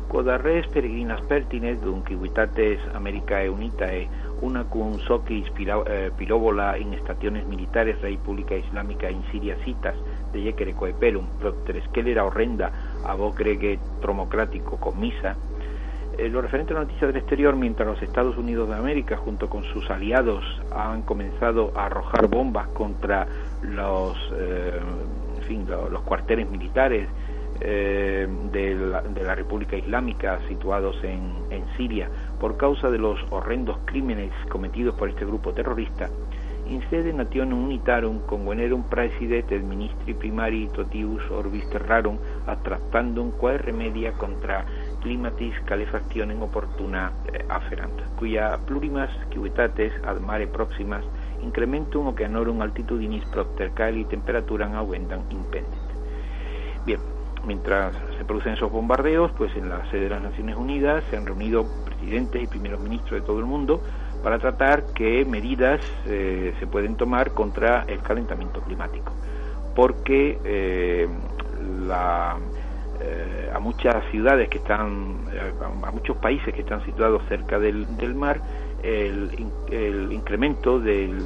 res 0.42 0.66
peregrinas 0.68 1.20
pertines 1.22 1.80
dunquivitates 1.82 2.78
Americae 2.94 3.50
Unitae 3.50 4.08
una 4.40 4.64
cum 4.64 4.98
socis 5.00 5.46
eh, 5.58 6.10
pilóbola 6.16 6.76
en 6.76 6.94
estaciones 6.94 7.44
militares 7.46 8.00
República 8.00 8.54
Islámica 8.54 9.10
in 9.10 9.22
Siria 9.32 9.56
citas 9.64 9.96
de 10.32 10.42
Yekere 10.42 10.74
coeperum 10.74 11.26
era 11.94 12.24
horrenda 12.24 12.70
a 13.04 13.16
que 13.36 13.78
tromocrático 14.00 14.76
con 14.78 15.00
misa 15.00 15.36
eh, 16.18 16.28
lo 16.28 16.42
referente 16.42 16.72
a 16.72 16.74
la 16.74 16.82
noticia 16.82 17.06
del 17.06 17.16
exterior, 17.16 17.54
mientras 17.54 17.86
los 17.86 18.02
Estados 18.02 18.36
Unidos 18.36 18.68
de 18.68 18.74
América, 18.74 19.16
junto 19.16 19.48
con 19.48 19.62
sus 19.62 19.88
aliados, 19.88 20.44
han 20.74 21.02
comenzado 21.02 21.70
a 21.76 21.86
arrojar 21.86 22.26
bombas 22.26 22.66
contra 22.68 23.24
los, 23.62 24.16
eh, 24.34 24.80
en 25.36 25.42
fin, 25.44 25.64
los, 25.68 26.02
cuarteles 26.02 26.50
militares 26.50 27.08
eh, 27.60 28.28
de, 28.52 28.74
la, 28.74 29.34
República 29.34 29.76
Islámica 29.76 30.40
situados 30.48 30.96
en, 31.02 31.32
en 31.50 31.64
Siria 31.76 32.08
por 32.40 32.56
causa 32.56 32.90
de 32.90 32.98
los 32.98 33.18
horrendos 33.30 33.78
crímenes 33.84 34.32
cometidos 34.48 34.94
por 34.94 35.08
este 35.08 35.24
grupo 35.24 35.52
terrorista, 35.52 36.08
in 36.68 36.82
sede 36.90 37.12
nationum 37.12 37.64
unitarum 37.64 38.20
convenerum 38.28 38.82
praesidet 38.92 39.50
et 39.52 39.62
ministri 39.64 40.12
primari 40.12 40.68
totius 40.76 41.24
orbis 41.32 41.64
terrarum 41.72 42.18
attractandum 42.46 43.32
quae 43.40 43.56
remedia 43.56 44.12
contra 44.20 44.64
climatis 45.00 45.56
calefactionem 45.64 46.42
opportuna 46.42 47.12
eh, 47.32 47.44
aferant, 47.48 47.96
cuya 48.20 48.58
plurimas 48.66 49.10
civitates 49.32 49.96
ad 50.04 50.20
mare 50.20 50.46
proximas 50.46 51.04
incrementum 51.40 52.12
oceanorum 52.12 52.60
altitudinis 52.60 53.24
propter 53.32 53.72
cali 53.72 54.04
temperaturam 54.04 54.74
aumentam 54.76 55.24
impendent. 55.30 55.88
Bien, 56.84 57.00
mientras 57.46 57.94
se 58.16 58.24
producen 58.24 58.54
esos 58.54 58.70
bombardeos, 58.70 59.30
pues 59.32 59.54
en 59.56 59.68
la 59.68 59.88
sede 59.90 60.02
de 60.02 60.10
las 60.10 60.22
Naciones 60.22 60.56
Unidas 60.56 61.04
se 61.10 61.16
han 61.16 61.26
reunido 61.26 61.66
presidentes 61.84 62.42
y 62.42 62.46
primeros 62.46 62.80
ministros 62.80 63.20
de 63.20 63.26
todo 63.26 63.38
el 63.38 63.46
mundo 63.46 63.82
para 64.22 64.38
tratar 64.38 64.84
qué 64.94 65.24
medidas 65.24 65.80
eh, 66.06 66.54
se 66.58 66.66
pueden 66.66 66.96
tomar 66.96 67.32
contra 67.32 67.84
el 67.86 68.00
calentamiento 68.00 68.60
climático. 68.62 69.12
Porque 69.74 70.38
eh, 70.44 71.08
eh, 73.00 73.50
a 73.54 73.58
muchas 73.60 74.04
ciudades 74.10 74.48
que 74.48 74.58
están, 74.58 75.18
a 75.84 75.90
muchos 75.92 76.16
países 76.16 76.52
que 76.52 76.60
están 76.60 76.84
situados 76.84 77.22
cerca 77.28 77.58
del, 77.58 77.86
mar, 78.14 78.40
el, 78.82 80.12
incremento 80.12 80.78
del, 80.78 81.18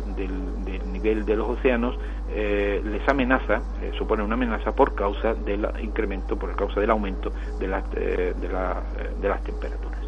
nivel 0.93 1.25
de 1.25 1.37
los 1.37 1.51
océanos 1.59 1.99
les 2.35 3.07
amenaza, 3.09 3.61
supone 3.99 4.23
una 4.23 4.35
amenaza 4.35 4.75
por 4.75 4.95
causa 4.95 5.35
del 5.35 5.69
incremento, 5.83 6.37
por 6.37 6.57
causa 6.57 6.81
del 6.81 6.91
aumento 6.91 7.31
de 7.59 7.69
las, 7.69 7.91
de, 7.93 8.35
de 8.35 9.29
las 9.29 9.45
temperaturas. 9.45 10.03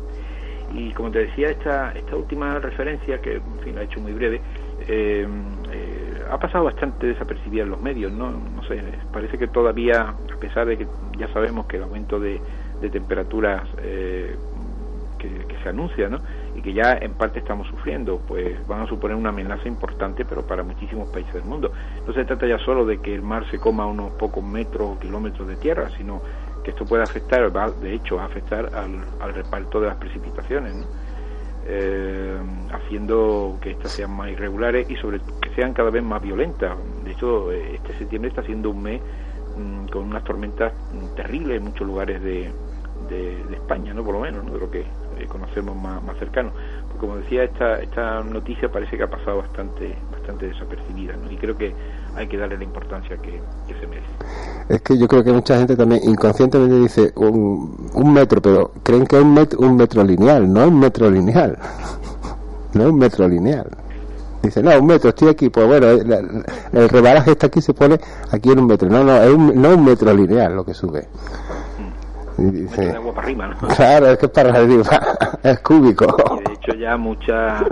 Y 0.75 0.93
como 0.93 1.11
te 1.11 1.21
decía, 1.21 1.51
esta, 1.51 1.93
esta 1.93 2.17
última 2.17 2.59
referencia, 2.59 3.21
que 3.21 3.37
en 3.37 3.59
fin, 3.63 3.75
la 3.77 3.83
he 3.83 3.85
hecho 3.85 4.01
muy 4.01 4.13
breve, 4.13 4.41
eh, 4.89 5.27
eh, 5.73 6.23
ha 6.31 6.39
pasado 6.39 6.65
bastante 6.65 7.07
desapercibida 7.07 7.63
en 7.63 7.71
los 7.71 7.81
medios, 7.81 8.13
¿no? 8.13 8.31
No 8.31 8.63
sé, 8.67 8.83
parece 9.13 9.39
que 9.39 9.47
todavía, 9.47 10.01
a 10.01 10.41
pesar 10.41 10.67
de 10.67 10.79
que 10.79 10.87
ya 11.17 11.33
sabemos 11.33 11.67
que 11.67 11.77
el 11.77 11.85
aumento 11.85 12.19
de, 12.19 12.41
temperaturas 12.93 13.67
que, 15.49 15.57
se 15.63 15.69
anuncia, 15.69 16.09
¿no? 16.09 16.19
Y 16.55 16.61
que 16.61 16.73
ya 16.73 16.95
en 16.95 17.13
parte 17.15 17.39
estamos 17.39 17.67
sufriendo, 17.69 18.21
pues 18.27 18.67
van 18.67 18.83
a 18.83 18.87
suponer 18.87 19.17
una 19.17 19.31
amenaza 19.31 19.67
importante, 19.69 20.25
pero 20.25 20.47
para 20.47 20.63
muchísimos 20.63 21.09
países 21.09 21.35
del 21.35 21.45
mundo. 21.45 21.73
No 22.07 22.13
se 22.13 22.25
trata 22.25 22.47
ya 22.47 22.59
solo 22.59 22.85
de 22.85 22.99
que 22.99 23.15
el 23.15 23.23
mar 23.23 23.49
se 23.51 23.59
coma 23.59 23.87
unos 23.87 24.13
pocos 24.13 24.45
metros 24.45 24.97
o 24.97 24.99
kilómetros 24.99 25.49
de 25.49 25.57
tierra, 25.57 25.89
sino 25.97 26.21
que 26.63 26.71
esto 26.71 26.85
puede 26.85 27.03
afectar, 27.03 27.51
de 27.81 27.95
hecho, 27.95 28.19
a 28.19 28.25
afectar 28.25 28.71
al, 28.75 29.35
reparto 29.35 29.81
de 29.81 29.89
las 29.89 29.97
precipitaciones, 29.97 30.75
eh, 31.67 32.37
haciendo 32.73 33.59
que 33.61 33.73
estas 33.73 33.93
sean 33.93 34.17
más 34.17 34.31
irregulares 34.31 34.91
y 34.91 34.97
sobre 34.97 35.21
que 35.41 35.55
sean 35.55 35.73
cada 35.73 35.91
vez 35.91 36.03
más 36.03 36.23
violentas. 36.23 36.77
De 37.05 37.13
hecho, 37.13 37.53
este 37.53 37.95
septiembre 37.99 38.31
está 38.31 38.43
siendo 38.43 38.71
un 38.71 38.83
mes 38.83 39.01
mm, 39.57 39.87
con 39.89 40.05
unas 40.05 40.25
tormentas 40.25 40.73
terribles 41.17 41.59
en 41.59 41.65
muchos 41.65 41.87
lugares 41.87 42.23
de, 42.23 42.51
de, 43.09 43.55
España, 43.55 43.95
¿no? 43.95 44.05
por 44.05 44.15
lo 44.15 44.21
menos, 44.21 44.51
de 44.51 44.59
lo 44.59 44.71
que 44.71 44.85
eh, 45.19 45.27
conocemos 45.27 45.77
más, 45.77 46.03
más 46.03 46.17
cercano. 46.19 46.51
Como 46.99 47.17
decía, 47.17 47.45
esta, 47.45 47.81
esta 47.81 48.23
noticia 48.23 48.71
parece 48.71 48.97
que 48.97 49.03
ha 49.03 49.11
pasado 49.11 49.39
bastante, 49.39 49.97
bastante 50.13 50.47
desapercibida 50.49 51.15
y 51.31 51.37
creo 51.37 51.57
que 51.57 51.75
hay 52.17 52.29
que 52.29 52.37
darle 52.37 52.57
la 52.57 52.65
importancia 52.65 53.17
que, 53.17 53.41
se 53.69 53.87
merece. 53.87 54.07
Es 54.69 54.81
que 54.83 54.97
yo 54.97 55.09
creo 55.09 55.25
que 55.25 55.33
mucha 55.33 55.59
gente 55.59 55.77
también 55.77 56.01
inconscientemente 56.05 56.79
dice 56.79 57.13
un, 57.17 57.91
un 57.95 58.13
metro, 58.13 58.41
pero 58.41 58.71
creen 58.83 59.07
que 59.07 59.17
es 59.17 59.23
un 59.23 59.35
metro, 59.35 59.59
un 59.61 59.77
metro 59.77 60.05
lineal, 60.05 60.53
no 60.53 60.63
es 60.63 60.69
un 60.69 60.79
metro 60.79 61.11
lineal. 61.11 61.59
no 62.75 62.83
es 62.83 62.89
un 62.91 62.99
metro 62.99 63.29
lineal. 63.29 63.67
Dice, 64.45 64.63
no, 64.63 64.79
un 64.79 64.87
metro, 64.87 65.09
estoy 65.09 65.29
aquí. 65.29 65.49
Pues 65.49 65.67
bueno, 65.67 65.87
el 65.89 66.89
rebalaje 66.89 67.31
está 67.31 67.47
aquí, 67.47 67.63
se 67.63 67.73
pone 67.73 67.99
aquí 68.31 68.51
en 68.51 68.59
un 68.59 68.67
metro. 68.67 68.91
No, 68.91 69.03
no, 69.03 69.23
es 69.23 69.33
un, 69.33 69.61
no 69.61 69.71
un 69.71 69.85
metro 69.85 70.13
lineal 70.13 70.55
lo 70.55 70.65
que 70.65 70.75
sube. 70.75 71.09
Dice, 72.37 72.87
de 72.87 72.97
agua 72.97 73.15
para 73.15 73.27
arriba, 73.27 73.47
¿no? 73.49 73.69
Claro, 73.69 74.07
es 74.09 74.19
que 74.19 74.27
es 74.27 74.33
para 74.33 74.51
arriba, 74.51 74.85
es 75.43 75.61
cúbico. 75.61 76.17
Y 76.41 76.49
de 76.49 76.55
hecho 76.55 76.75
ya 76.75 76.97
muchas 76.97 77.63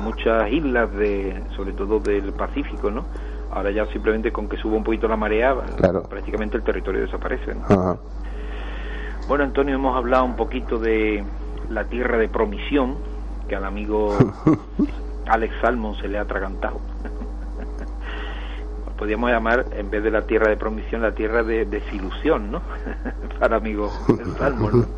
muchas 0.00 0.50
islas, 0.50 0.92
de 0.94 1.42
sobre 1.56 1.72
todo 1.72 2.00
del 2.00 2.32
Pacífico, 2.32 2.90
¿no? 2.90 3.04
Ahora 3.52 3.70
ya 3.70 3.86
simplemente 3.86 4.32
con 4.32 4.48
que 4.48 4.56
suba 4.56 4.76
un 4.76 4.84
poquito 4.84 5.08
la 5.08 5.16
marea, 5.16 5.54
prácticamente 6.08 6.56
el 6.56 6.62
territorio 6.62 7.00
desaparece. 7.02 7.54
Bueno, 9.28 9.44
Antonio, 9.44 9.74
hemos 9.74 9.96
hablado 9.96 10.24
un 10.24 10.36
poquito 10.36 10.78
de 10.78 11.24
la 11.68 11.84
tierra 11.84 12.18
de 12.18 12.28
promisión, 12.28 12.96
que 13.48 13.56
al 13.56 13.64
amigo 13.64 14.16
Alex 15.26 15.54
Salmon 15.60 15.96
se 16.00 16.08
le 16.08 16.18
ha 16.18 16.22
atragantado. 16.22 16.80
Podríamos 19.00 19.30
llamar, 19.30 19.64
en 19.72 19.90
vez 19.90 20.04
de 20.04 20.10
la 20.10 20.26
tierra 20.26 20.50
de 20.50 20.58
promisión, 20.58 21.00
la 21.00 21.12
tierra 21.12 21.42
de 21.42 21.64
desilusión, 21.64 22.52
¿no? 22.52 22.60
Para 23.40 23.56
amigo 23.56 23.90
Salmon. 24.38 24.88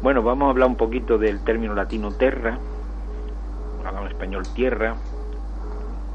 Bueno, 0.00 0.22
vamos 0.22 0.46
a 0.46 0.50
hablar 0.50 0.68
un 0.68 0.76
poquito 0.76 1.18
del 1.18 1.42
término 1.42 1.74
latino 1.74 2.12
terra, 2.12 2.56
hablamos 3.84 4.10
español 4.10 4.44
tierra, 4.54 4.94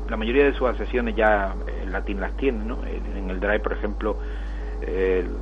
la 0.10 0.16
mayoría 0.16 0.46
de 0.46 0.54
sus 0.54 0.70
accesiones 0.70 1.14
ya 1.14 1.54
en 1.84 1.92
latín 1.92 2.22
las 2.22 2.32
tiene, 2.38 2.64
¿no? 2.64 2.78
En 2.86 3.30
el 3.30 3.42
Drive, 3.42 3.60
por 3.60 3.74
ejemplo, 3.74 4.16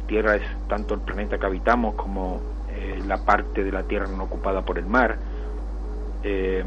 Tierra 0.08 0.38
es 0.38 0.44
tanto 0.68 0.96
el 0.96 1.02
planeta 1.02 1.38
que 1.38 1.46
habitamos 1.46 1.94
como 1.94 2.42
eh, 2.72 3.00
la 3.06 3.24
parte 3.24 3.64
de 3.64 3.72
la 3.72 3.84
Tierra 3.84 4.08
no 4.08 4.24
ocupada 4.24 4.66
por 4.66 4.80
el 4.80 4.88
mar, 4.88 5.20
eh, 6.24 6.64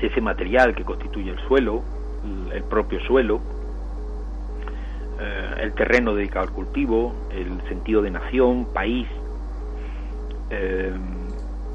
ese 0.00 0.22
material 0.22 0.74
que 0.74 0.84
constituye 0.84 1.32
el 1.32 1.38
suelo, 1.40 1.82
el 2.50 2.62
propio 2.64 2.98
suelo, 3.00 3.57
eh, 5.20 5.54
el 5.62 5.72
terreno 5.74 6.14
dedicado 6.14 6.46
al 6.46 6.52
cultivo, 6.52 7.14
el 7.30 7.60
sentido 7.68 8.02
de 8.02 8.10
nación, 8.10 8.66
país, 8.72 9.06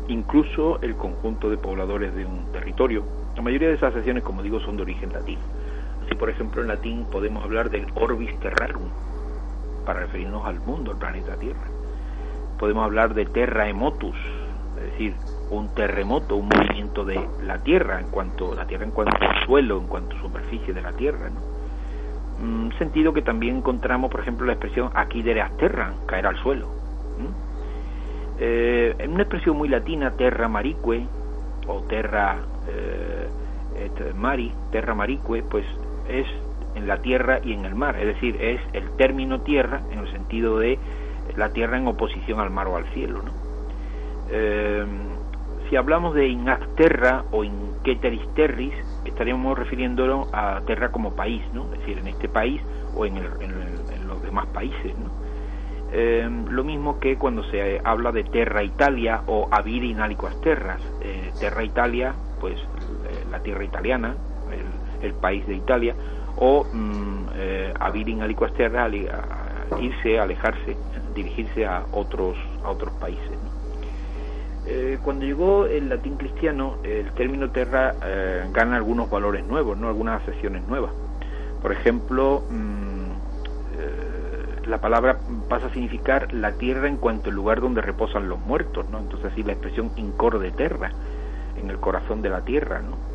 incluso 0.08 0.82
el 0.82 0.95
conjunto 0.95 1.47
de 1.49 1.58
pobladores 1.58 2.15
de 2.15 2.25
un 2.25 2.51
territorio 2.51 3.03
la 3.36 3.41
mayoría 3.41 3.69
de 3.69 3.75
esas 3.75 3.95
acciones, 3.95 4.23
como 4.23 4.43
digo, 4.43 4.60
son 4.60 4.77
de 4.77 4.84
origen 4.84 5.12
latino. 5.12 5.41
Así, 6.06 6.15
por 6.15 6.29
ejemplo, 6.29 6.62
en 6.62 6.67
latín 6.67 7.06
podemos 7.12 7.43
hablar 7.43 7.69
del 7.69 7.88
orbis 7.95 8.38
terrarum, 8.39 8.89
para 9.86 10.01
referirnos 10.01 10.45
al 10.45 10.60
mundo, 10.60 10.91
al 10.91 10.97
planeta 10.97 11.36
Tierra. 11.38 11.67
Podemos 12.60 12.84
hablar 12.86 13.13
de 13.13 13.25
terra 13.25 13.67
emotus, 13.67 14.15
es 14.77 14.91
decir, 14.91 15.15
un 15.49 15.73
terremoto, 15.73 16.36
un 16.36 16.47
movimiento 16.47 17.06
de 17.06 17.27
la 17.43 17.58
Tierra 17.63 17.99
en 17.99 18.08
cuanto 18.08 18.53
la 18.53 18.67
Tierra 18.67 18.86
en 18.86 18.91
cuanto 18.91 19.17
al 19.19 19.45
suelo, 19.45 19.79
en 19.79 19.88
cuanto 19.88 20.15
a 20.15 20.21
superficie 20.21 20.73
de 20.73 20.82
la 20.82 20.93
Tierra, 20.93 21.32
Un 22.43 22.73
sentido 22.77 23.13
que 23.13 23.21
también 23.21 23.58
encontramos, 23.58 24.12
por 24.12 24.19
ejemplo, 24.19 24.45
la 24.45 24.53
expresión 24.53 24.91
aquí 24.95 25.21
de 25.21 25.41
terra, 25.58 25.93
caer 26.06 26.27
al 26.27 26.38
suelo. 26.38 26.67
Eh, 28.38 28.93
en 28.99 29.13
una 29.13 29.23
expresión 29.23 29.56
muy 29.56 29.69
latina, 29.69 30.12
terra 30.12 30.49
marique 30.49 31.06
o 31.67 31.82
terra 31.84 32.39
eh, 32.67 33.29
mari, 34.15 34.51
terra 34.71 34.93
marique, 34.93 35.43
pues 35.49 35.65
es 36.10 36.27
en 36.75 36.86
la 36.86 36.97
tierra 36.97 37.39
y 37.43 37.53
en 37.53 37.63
el 37.63 37.75
mar, 37.75 37.97
es 37.97 38.08
decir, 38.08 38.36
es 38.41 38.60
el 38.73 38.89
término 38.97 39.41
tierra 39.41 39.82
en 39.91 39.99
el 39.99 40.12
sentido 40.12 40.60
de 40.60 40.79
la 41.38 41.49
tierra 41.53 41.77
en 41.77 41.88
oposición 41.88 42.39
al 42.39 42.49
mar 42.49 42.67
o 42.67 42.75
al 42.75 42.86
cielo. 42.88 43.21
Eh, 44.29 44.86
si 45.69 45.75
hablamos 45.75 46.13
de 46.13 46.27
in 46.27 46.45
terra 46.75 47.23
o 47.32 47.43
in 47.43 47.53
ceteris 47.84 48.21
terris, 48.36 48.73
estaríamos 49.05 49.57
refiriéndonos 49.57 50.27
a 50.33 50.61
terra 50.65 50.91
como 50.91 51.15
país, 51.15 51.43
¿no? 51.53 51.65
es 51.73 51.79
decir, 51.79 51.97
en 51.97 52.07
este 52.07 52.29
país 52.29 52.61
o 52.95 53.05
en, 53.05 53.17
en 53.17 54.07
los 54.07 54.21
demás 54.23 54.47
países. 54.47 54.97
¿no? 54.97 55.23
Eh, 55.95 56.27
lo 56.49 56.63
mismo 56.63 56.99
que 56.99 57.17
cuando 57.17 57.43
se 57.51 57.79
habla 57.83 58.11
de 58.11 58.23
Terra 58.23 58.63
Italia 58.63 59.21
o 59.27 59.47
Avir 59.51 59.83
in 59.83 59.99
aliquas 59.99 60.41
terras. 60.41 60.81
Eh, 61.01 61.31
terra 61.39 61.63
Italia, 61.63 62.15
pues 62.41 62.59
eh, 62.59 63.25
la 63.29 63.39
tierra 63.41 63.63
italiana, 63.63 64.15
el, 65.03 65.13
país 65.13 65.45
de 65.45 65.55
Italia, 65.55 65.95
o 66.37 66.63
mm, 66.63 67.27
Avir 67.79 68.09
in 68.09 68.23
aliquas 68.23 68.51
terras, 68.53 68.91
irse, 69.79 70.19
alejarse, 70.19 70.75
dirigirse 71.13 71.63
a 71.65 71.85
otros, 71.91 72.37
a 72.63 72.71
otros 72.71 72.91
países. 72.95 73.37
Eh, 74.65 74.97
cuando 75.04 75.26
llegó 75.26 75.65
el 75.65 75.89
latín 75.89 76.15
cristiano, 76.15 76.78
el 76.84 77.12
término 77.12 77.52
terra 77.52 77.95
eh, 78.04 78.47
gana 78.54 78.78
algunos 78.78 79.10
valores 79.10 79.45
nuevos, 79.45 79.78
¿no? 79.78 79.89
algunas 79.89 80.21
acepciones 80.21 80.65
nuevas. 80.67 80.91
Por 81.62 81.73
ejemplo, 81.73 82.43
mm, 82.49 83.12
eh, 83.78 84.67
la 84.67 84.80
palabra 84.80 85.17
pasa 85.49 85.67
a 85.67 85.73
significar 85.73 86.32
la 86.34 86.54
tierra 86.54 86.88
en 86.88 86.95
cuanto 86.95 87.30
al 87.30 87.36
lugar 87.36 87.60
donde 87.60 87.82
reposan 87.82 88.30
los 88.30 88.39
muertos, 88.39 88.89
¿no? 88.89 88.99
Entonces 88.99 89.32
así 89.32 89.43
la 89.43 89.52
expresión 89.52 89.91
incor 89.97 90.39
de 90.39 90.52
terra, 90.52 90.91
en 91.62 91.69
el 91.69 91.78
corazón 91.78 92.21
de 92.21 92.30
la 92.30 92.41
tierra, 92.41 92.82
¿no? 92.82 93.13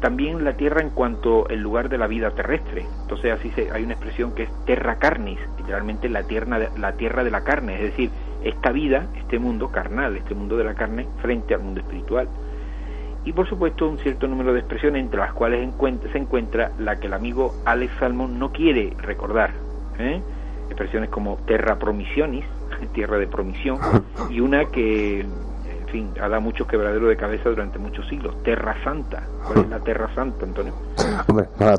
también 0.00 0.44
la 0.44 0.54
tierra 0.54 0.80
en 0.80 0.90
cuanto 0.90 1.48
el 1.48 1.60
lugar 1.60 1.88
de 1.88 1.96
la 1.96 2.08
vida 2.08 2.32
terrestre. 2.32 2.84
Entonces 3.02 3.32
así 3.32 3.52
se, 3.52 3.70
hay 3.70 3.84
una 3.84 3.92
expresión 3.92 4.34
que 4.34 4.42
es 4.42 4.50
terra 4.66 4.96
carnis, 4.96 5.38
literalmente 5.56 6.08
la 6.08 6.24
tierra, 6.24 6.58
la 6.76 6.92
tierra 6.94 7.22
de 7.22 7.30
la 7.30 7.44
carne, 7.44 7.76
es 7.76 7.82
decir, 7.82 8.10
esta 8.42 8.70
vida, 8.70 9.06
este 9.16 9.38
mundo 9.38 9.68
carnal, 9.70 10.16
este 10.16 10.34
mundo 10.34 10.56
de 10.56 10.64
la 10.64 10.74
carne, 10.74 11.06
frente 11.20 11.54
al 11.54 11.62
mundo 11.62 11.80
espiritual. 11.80 12.28
Y 13.24 13.32
por 13.32 13.48
supuesto 13.48 13.88
un 13.88 13.98
cierto 13.98 14.26
número 14.26 14.52
de 14.52 14.60
expresiones 14.60 15.02
entre 15.02 15.20
las 15.20 15.32
cuales 15.32 15.68
se 16.12 16.18
encuentra 16.18 16.72
la 16.78 16.96
que 16.96 17.08
el 17.08 17.14
amigo 17.14 17.54
Alex 17.64 17.92
Salmon 17.98 18.38
no 18.38 18.52
quiere 18.52 18.94
recordar. 19.02 19.52
¿eh? 19.98 20.20
Expresiones 20.68 21.10
como 21.10 21.36
terra 21.46 21.78
promisionis, 21.78 22.44
tierra 22.94 23.18
de 23.18 23.26
promisión, 23.26 23.78
y 24.30 24.40
una 24.40 24.66
que, 24.66 25.20
en 25.20 25.88
fin, 25.90 26.10
ha 26.20 26.28
dado 26.28 26.40
muchos 26.40 26.66
quebraderos 26.66 27.08
de 27.08 27.16
cabeza 27.16 27.50
durante 27.50 27.78
muchos 27.78 28.06
siglos, 28.08 28.42
terra 28.42 28.76
santa. 28.84 29.22
¿Cuál 29.46 29.64
es 29.64 29.68
la 29.68 29.80
terra 29.80 30.14
santa, 30.14 30.44
Antonio? 30.44 30.72
Hombre, 31.26 31.48
la 31.58 31.76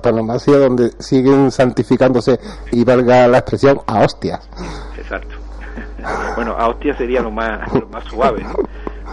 donde 0.59 0.91
siguen 0.99 1.51
santificándose, 1.51 2.39
y 2.71 2.83
valga 2.83 3.27
la 3.27 3.39
expresión, 3.39 3.79
a 3.87 4.01
hostias. 4.01 4.49
Exacto. 4.97 5.38
bueno, 6.35 6.55
a 6.57 6.67
hostia 6.67 6.95
sería 6.95 7.21
lo 7.21 7.31
más, 7.31 7.71
lo 7.73 7.87
más 7.87 8.03
suave, 8.05 8.45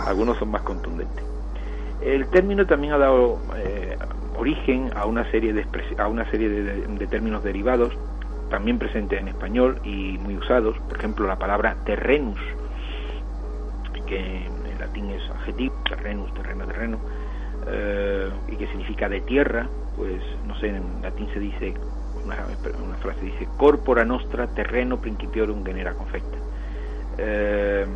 algunos 0.06 0.36
son 0.38 0.50
más 0.50 0.62
contundentes. 0.62 1.24
El 2.00 2.28
término 2.28 2.66
también 2.66 2.92
ha 2.92 2.98
dado 2.98 3.40
eh, 3.56 3.96
origen 4.36 4.90
a 4.94 5.06
una 5.06 5.28
serie, 5.30 5.52
de, 5.52 5.66
a 5.98 6.08
una 6.08 6.30
serie 6.30 6.48
de, 6.48 7.06
términos 7.06 7.42
derivados, 7.42 7.92
también 8.50 8.78
presentes 8.78 9.20
en 9.20 9.28
español 9.28 9.80
y 9.82 10.18
muy 10.18 10.36
usados, 10.36 10.76
por 10.88 10.98
ejemplo 10.98 11.26
la 11.26 11.36
palabra 11.36 11.76
terrenus, 11.84 12.38
que 14.06 14.46
en 14.46 14.78
latín 14.78 15.10
es 15.10 15.28
adjetivo, 15.30 15.74
terrenus, 15.88 16.32
terreno, 16.34 16.66
terreno, 16.66 16.98
eh, 17.66 18.30
y 18.48 18.56
que 18.56 18.68
significa 18.68 19.08
de 19.08 19.20
tierra, 19.22 19.66
pues 19.96 20.22
no 20.46 20.54
sé, 20.60 20.68
en 20.68 21.02
latín 21.02 21.28
se 21.32 21.40
dice, 21.40 21.74
una, 22.24 22.36
una 22.84 22.96
frase 22.98 23.20
dice, 23.24 23.48
corpora 23.56 24.04
nostra 24.04 24.46
terreno 24.48 25.00
principiorum 25.00 25.64
genera 25.64 25.94
confecta 25.94 26.45
eh, 27.18 27.86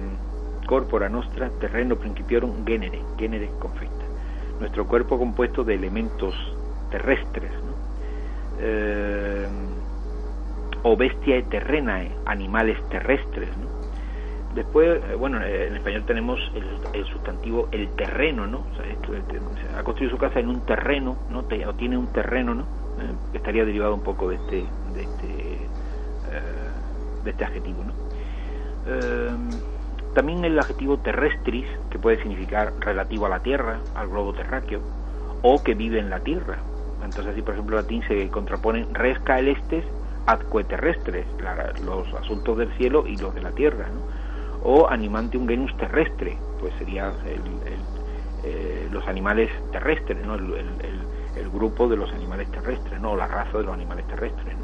corpora 0.67 1.09
nostra 1.09 1.51
terreno 1.59 1.97
principiorum 1.97 2.65
genere, 2.65 3.03
genere 3.19 3.51
confecta. 3.59 4.05
Nuestro 4.61 4.87
cuerpo 4.87 5.19
compuesto 5.19 5.65
de 5.65 5.75
elementos 5.75 6.35
terrestres, 6.91 7.51
eh, 8.61 9.47
o 10.83 10.97
bestia 10.97 11.43
terrena, 11.45 12.03
animales 12.27 12.79
terrestres. 12.89 13.49
Después, 14.55 15.01
eh, 15.11 15.15
bueno, 15.15 15.43
en 15.45 15.77
español 15.77 16.05
tenemos 16.07 16.41
el, 16.55 17.05
sustantivo 17.07 17.69
el 17.73 17.89
terreno, 17.97 18.47
¿no? 18.47 18.65
Sea, 18.77 19.79
ha 19.79 19.83
construido 19.83 20.13
su 20.13 20.19
casa 20.19 20.41
en 20.41 20.49
un 20.49 20.65
terreno, 20.67 21.17
¿no? 21.31 21.41
o 21.41 21.75
tiene 21.75 21.97
un 21.97 22.09
terreno, 22.13 22.55
¿no? 22.55 22.63
Eh, 22.63 23.35
estaría 23.35 23.65
derivado 23.65 23.95
un 23.95 24.03
poco 24.03 24.29
de 24.29 24.37
este, 24.37 24.65
de 24.95 25.03
este, 25.03 25.69
de 27.25 27.31
este 27.31 27.45
adjetivo, 27.45 27.85
¿no? 27.85 28.00
Em, 28.91 29.51
también 30.15 30.45
el 30.45 30.59
adjetivo 30.59 30.99
terrestris, 30.99 31.67
que 31.91 31.99
puede 31.99 32.19
significar 32.19 32.73
relativo 32.81 33.27
a 33.27 33.29
la 33.29 33.41
Tierra, 33.41 33.79
al 33.95 34.09
globo 34.09 34.33
terráqueo, 34.33 34.81
o 35.43 35.63
que 35.63 35.75
vive 35.75 36.01
en 36.01 36.11
la 36.11 36.21
Tierra. 36.21 36.59
Entonces, 37.05 37.33
así 37.33 37.43
por 37.43 37.55
ejemplo, 37.55 37.79
en 37.79 37.85
latín 37.85 38.03
se 38.09 38.29
contraponen 38.29 38.93
res 38.95 39.19
caelestes 39.21 39.85
adque 40.27 40.65
terrestres, 40.65 41.27
los 41.85 42.13
asuntos 42.15 42.59
del 42.59 42.71
cielo 42.77 43.07
y 43.07 43.17
los 43.17 43.35
de 43.35 43.43
la 43.43 43.53
Tierra, 43.53 43.87
o 44.63 44.89
animante 44.89 45.39
un 45.39 45.49
genus 45.49 45.75
terrestre, 45.77 46.37
pues 46.61 46.73
sería 46.79 47.13
eh, 48.45 48.89
los 48.91 49.07
animales 49.07 49.51
terrestres, 49.73 50.25
¿no? 50.27 50.35
El, 50.35 50.51
grupo 51.53 51.89
de 51.89 51.97
los 51.97 52.11
animales 52.13 52.49
terrestres, 52.53 53.01
¿no? 53.01 53.17
la 53.17 53.27
raza 53.27 53.59
de 53.59 53.65
los 53.65 53.75
animales 53.75 54.07
terrestres. 54.07 54.55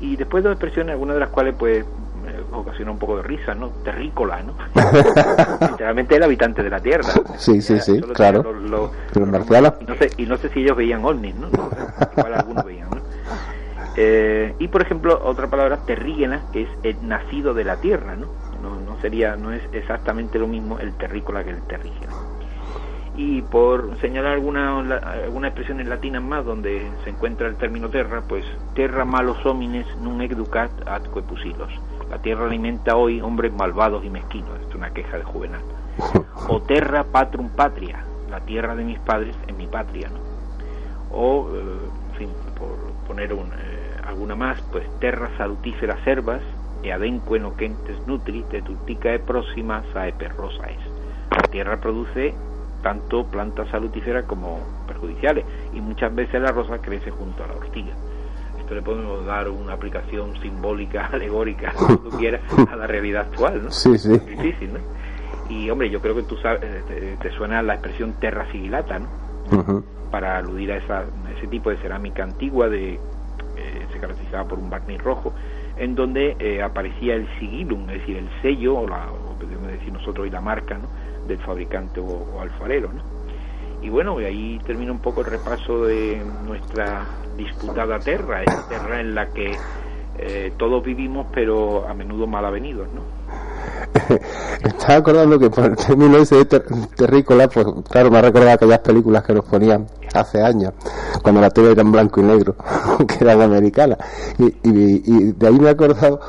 Y 0.00 0.16
después 0.16 0.44
dos 0.44 0.52
expresiones, 0.52 0.92
algunas 0.92 1.16
de 1.16 1.20
las 1.20 1.30
cuales 1.30 1.54
pues 1.58 1.86
ocasiona 2.52 2.90
un 2.90 2.98
poco 2.98 3.16
de 3.16 3.22
risa, 3.22 3.54
¿no? 3.54 3.68
Terrícola, 3.84 4.42
¿no? 4.42 4.54
Literalmente 5.70 6.16
el 6.16 6.22
habitante 6.22 6.62
de 6.62 6.70
la 6.70 6.80
Tierra. 6.80 7.08
Sí, 7.36 7.60
sí, 7.60 7.80
sí, 7.80 8.00
claro. 8.14 8.44
Y, 8.64 8.68
no 8.68 9.94
sé, 9.96 10.10
y 10.16 10.26
no 10.26 10.36
sé 10.36 10.48
si 10.50 10.60
ellos 10.60 10.76
veían 10.76 11.04
ovnis, 11.04 11.34
¿no? 11.34 11.48
Igual 12.16 12.34
algunos 12.34 12.64
veían, 12.64 12.90
¿no? 12.90 13.02
Eh, 13.96 14.54
y 14.58 14.68
por 14.68 14.82
ejemplo, 14.82 15.20
otra 15.24 15.48
palabra, 15.48 15.78
terrígena, 15.86 16.42
que 16.52 16.62
es 16.62 16.68
el 16.82 17.06
nacido 17.06 17.54
de 17.54 17.64
la 17.64 17.76
tierra, 17.76 18.16
¿no? 18.16 18.26
¿no? 18.62 18.80
No 18.80 19.00
sería, 19.00 19.36
no 19.36 19.52
es 19.52 19.62
exactamente 19.72 20.38
lo 20.38 20.48
mismo 20.48 20.78
el 20.80 20.92
terrícola 20.94 21.44
que 21.44 21.50
el 21.50 21.62
terrígena. 21.62 22.12
Y 23.16 23.42
por 23.42 23.96
señalar 24.00 24.32
alguna, 24.32 24.78
alguna 24.78 25.48
expresión 25.48 25.78
en 25.80 25.88
latina 25.88 26.20
más 26.20 26.44
donde 26.44 26.90
se 27.04 27.10
encuentra 27.10 27.46
el 27.46 27.56
término 27.56 27.88
terra, 27.88 28.22
pues 28.28 28.44
terra 28.74 29.04
malos 29.04 29.38
homines 29.46 29.86
nun 30.02 30.20
educat 30.20 30.72
atque 30.84 31.22
pusilos 31.22 31.70
la 32.10 32.18
tierra 32.18 32.46
alimenta 32.46 32.96
hoy 32.96 33.20
hombres 33.20 33.52
malvados 33.52 34.04
y 34.04 34.10
mezquinos. 34.10 34.60
es 34.68 34.74
una 34.74 34.90
queja 34.90 35.18
de 35.18 35.24
Juvenal. 35.24 35.62
O 36.48 36.60
terra 36.60 37.04
patrum 37.04 37.48
patria. 37.50 38.04
La 38.30 38.40
tierra 38.40 38.74
de 38.74 38.84
mis 38.84 38.98
padres 38.98 39.36
es 39.46 39.56
mi 39.56 39.66
patria. 39.66 40.10
¿no? 40.10 40.18
O, 41.16 41.48
eh, 41.54 41.60
en 42.10 42.16
fin, 42.16 42.28
por 42.58 42.76
poner 43.06 43.32
un, 43.32 43.46
eh, 43.46 43.96
alguna 44.06 44.34
más, 44.34 44.60
pues 44.72 44.84
terra 44.98 45.30
salutífera 45.38 45.96
servas 46.04 46.42
e 46.82 46.92
adenque 46.92 47.40
noquentes 47.40 47.96
nutri 48.06 48.44
te 48.50 48.60
tutica 48.60 49.14
e 49.14 49.18
próxima 49.18 49.82
sae 49.94 50.12
perrosa 50.12 50.68
es. 50.68 50.82
La 51.30 51.48
tierra 51.48 51.80
produce 51.80 52.34
tanto 52.82 53.24
plantas 53.24 53.68
salutíferas 53.70 54.26
como 54.26 54.60
perjudiciales 54.86 55.46
y 55.72 55.80
muchas 55.80 56.14
veces 56.14 56.42
la 56.42 56.52
rosa 56.52 56.78
crece 56.82 57.10
junto 57.10 57.42
a 57.42 57.46
la 57.46 57.54
ortiga 57.54 57.94
esto 58.64 58.74
le 58.74 58.82
podemos 58.82 59.24
dar 59.26 59.48
una 59.48 59.74
aplicación 59.74 60.40
simbólica, 60.40 61.06
alegórica, 61.12 61.72
como 61.78 61.98
tú 61.98 62.10
quieras, 62.18 62.40
a 62.70 62.76
la 62.76 62.86
realidad 62.86 63.26
actual, 63.30 63.64
¿no? 63.64 63.70
Sí, 63.70 63.96
sí. 63.98 64.18
difícil, 64.18 64.72
¿no? 64.72 64.80
Y, 65.50 65.68
hombre, 65.68 65.90
yo 65.90 66.00
creo 66.00 66.14
que 66.14 66.22
tú 66.22 66.36
sabes, 66.38 66.62
eh, 66.62 67.16
te, 67.20 67.30
suena 67.32 67.62
la 67.62 67.74
expresión 67.74 68.14
terra 68.14 68.50
sigilata, 68.50 68.98
¿no? 68.98 69.84
Para 70.10 70.38
aludir 70.38 70.72
a 70.72 70.78
esa, 70.78 71.04
ese 71.36 71.46
tipo 71.48 71.68
de 71.68 71.76
cerámica 71.78 72.24
antigua 72.24 72.68
de 72.68 72.94
eh, 72.94 73.86
se 73.92 73.98
caracterizaba 73.98 74.48
por 74.48 74.58
un 74.58 74.70
barniz 74.70 75.02
rojo, 75.02 75.34
en 75.76 75.94
donde 75.94 76.36
eh, 76.38 76.62
aparecía 76.62 77.14
el 77.14 77.28
sigilum, 77.38 77.90
es 77.90 78.00
decir, 78.00 78.16
el 78.16 78.28
sello, 78.40 78.78
o, 78.78 78.88
la, 78.88 79.10
o 79.10 79.38
podemos 79.38 79.66
decir 79.66 79.92
nosotros, 79.92 80.26
y 80.26 80.30
la 80.30 80.40
marca, 80.40 80.78
¿no? 80.78 80.88
Del 81.28 81.38
fabricante 81.40 82.00
o, 82.00 82.06
o 82.06 82.40
alfarero, 82.40 82.90
¿no? 82.90 83.13
Y 83.84 83.90
bueno, 83.90 84.18
y 84.18 84.24
ahí 84.24 84.60
termina 84.66 84.92
un 84.92 84.98
poco 84.98 85.20
el 85.20 85.26
repaso 85.26 85.84
de 85.84 86.24
nuestra 86.46 87.04
disputada 87.36 87.98
tierra, 87.98 88.42
esa 88.42 88.66
tierra 88.66 88.98
en 88.98 89.14
la 89.14 89.26
que 89.26 89.54
eh, 90.18 90.52
todos 90.56 90.82
vivimos, 90.82 91.26
pero 91.34 91.86
a 91.86 91.92
menudo 91.92 92.26
mal 92.26 92.46
avenidos, 92.46 92.88
¿no? 92.94 93.02
Estaba 94.64 94.96
acordando 94.96 95.38
que 95.38 95.50
por 95.50 95.64
el 95.66 95.76
término 95.76 96.16
ese 96.16 96.36
de 96.36 96.60
terrícola, 96.96 97.46
pues 97.48 97.66
claro, 97.90 98.10
me 98.10 98.18
ha 98.18 98.22
recordado 98.22 98.54
aquellas 98.54 98.78
películas 98.78 99.22
que 99.22 99.34
nos 99.34 99.44
ponían 99.44 99.86
hace 100.14 100.40
años, 100.40 100.72
cuando 101.22 101.42
la 101.42 101.50
tele 101.50 101.72
era 101.72 101.82
en 101.82 101.92
blanco 101.92 102.20
y 102.20 102.24
negro, 102.24 102.56
que 103.06 103.22
eran 103.22 103.42
americanas. 103.42 103.98
Y, 104.38 104.56
y, 104.62 105.32
de 105.32 105.46
ahí 105.46 105.58
me 105.58 105.68
he 105.68 105.72
acordado 105.72 106.20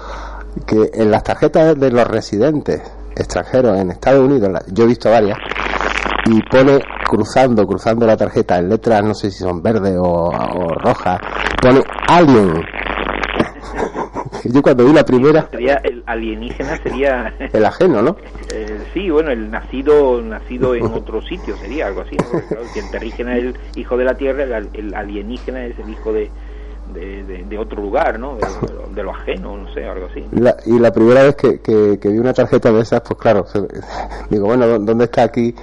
que 0.66 0.92
en 0.94 1.10
las 1.10 1.24
tarjetas 1.24 1.80
de 1.80 1.90
los 1.90 2.06
residentes 2.06 2.82
extranjeros 3.16 3.78
en 3.78 3.92
Estados 3.92 4.26
Unidos, 4.28 4.62
yo 4.74 4.84
he 4.84 4.88
visto 4.88 5.10
varias, 5.10 5.38
y 6.26 6.42
pone 6.44 6.82
cruzando, 7.08 7.66
cruzando 7.68 8.06
la 8.08 8.18
tarjeta 8.18 8.58
en 8.58 8.70
letras, 8.70 9.04
no 9.04 9.14
sé 9.14 9.30
si 9.32 9.40
son 9.40 9.62
verdes 9.62 9.96
o, 10.00 10.32
rojas, 10.76 11.20
pone 11.62 11.82
Alien. 12.08 12.64
Yo 14.46 14.62
cuando 14.62 14.86
vi 14.86 14.94
la 14.94 15.04
primera... 15.04 15.48
Sería 15.50 15.76
el 15.84 16.04
alienígena 16.06 16.78
sería... 16.78 17.34
El 17.52 17.66
ajeno, 17.66 18.02
¿no? 18.02 18.16
Eh, 18.58 18.80
sí, 18.94 19.10
bueno, 19.10 19.32
el 19.32 19.52
nacido 19.52 20.22
nacido 20.22 20.76
en 20.76 20.86
otro 20.94 21.22
sitio 21.22 21.58
sería 21.58 21.88
algo 21.88 22.02
así. 22.02 22.16
el 22.80 22.90
terrígena 22.90 23.36
es 23.36 23.44
el 23.44 23.58
hijo 23.76 23.98
de 23.98 24.06
la 24.06 24.14
Tierra, 24.14 24.44
el 24.44 24.94
alienígena 24.94 25.66
es 25.66 25.78
el 25.78 25.90
hijo 25.90 26.14
de, 26.14 26.30
de, 26.94 27.58
otro 27.58 27.82
lugar, 27.82 28.20
¿no? 28.20 28.38
De, 28.94 29.04
lo 29.04 29.12
ajeno, 29.12 29.58
no 29.58 29.74
sé, 29.74 29.86
algo 29.86 30.08
así. 30.08 30.26
y 30.66 30.80
la 30.80 30.92
primera 30.92 31.24
vez 31.24 31.36
que, 31.36 31.60
que, 31.60 31.98
vi 32.10 32.18
una 32.18 32.34
tarjeta 32.34 32.72
de 32.72 32.82
esas, 32.82 33.02
pues 33.02 33.20
claro, 33.20 33.46
digo, 34.30 34.46
bueno, 34.48 34.80
¿dónde 34.80 35.06
está 35.06 35.24
aquí? 35.24 35.54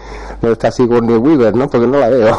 ¿Dónde 0.40 0.52
está 0.52 0.70
Sigourney 0.70 1.16
Weaver, 1.16 1.54
no? 1.54 1.68
Porque 1.68 1.86
no 1.86 1.98
la 1.98 2.08
veo. 2.08 2.36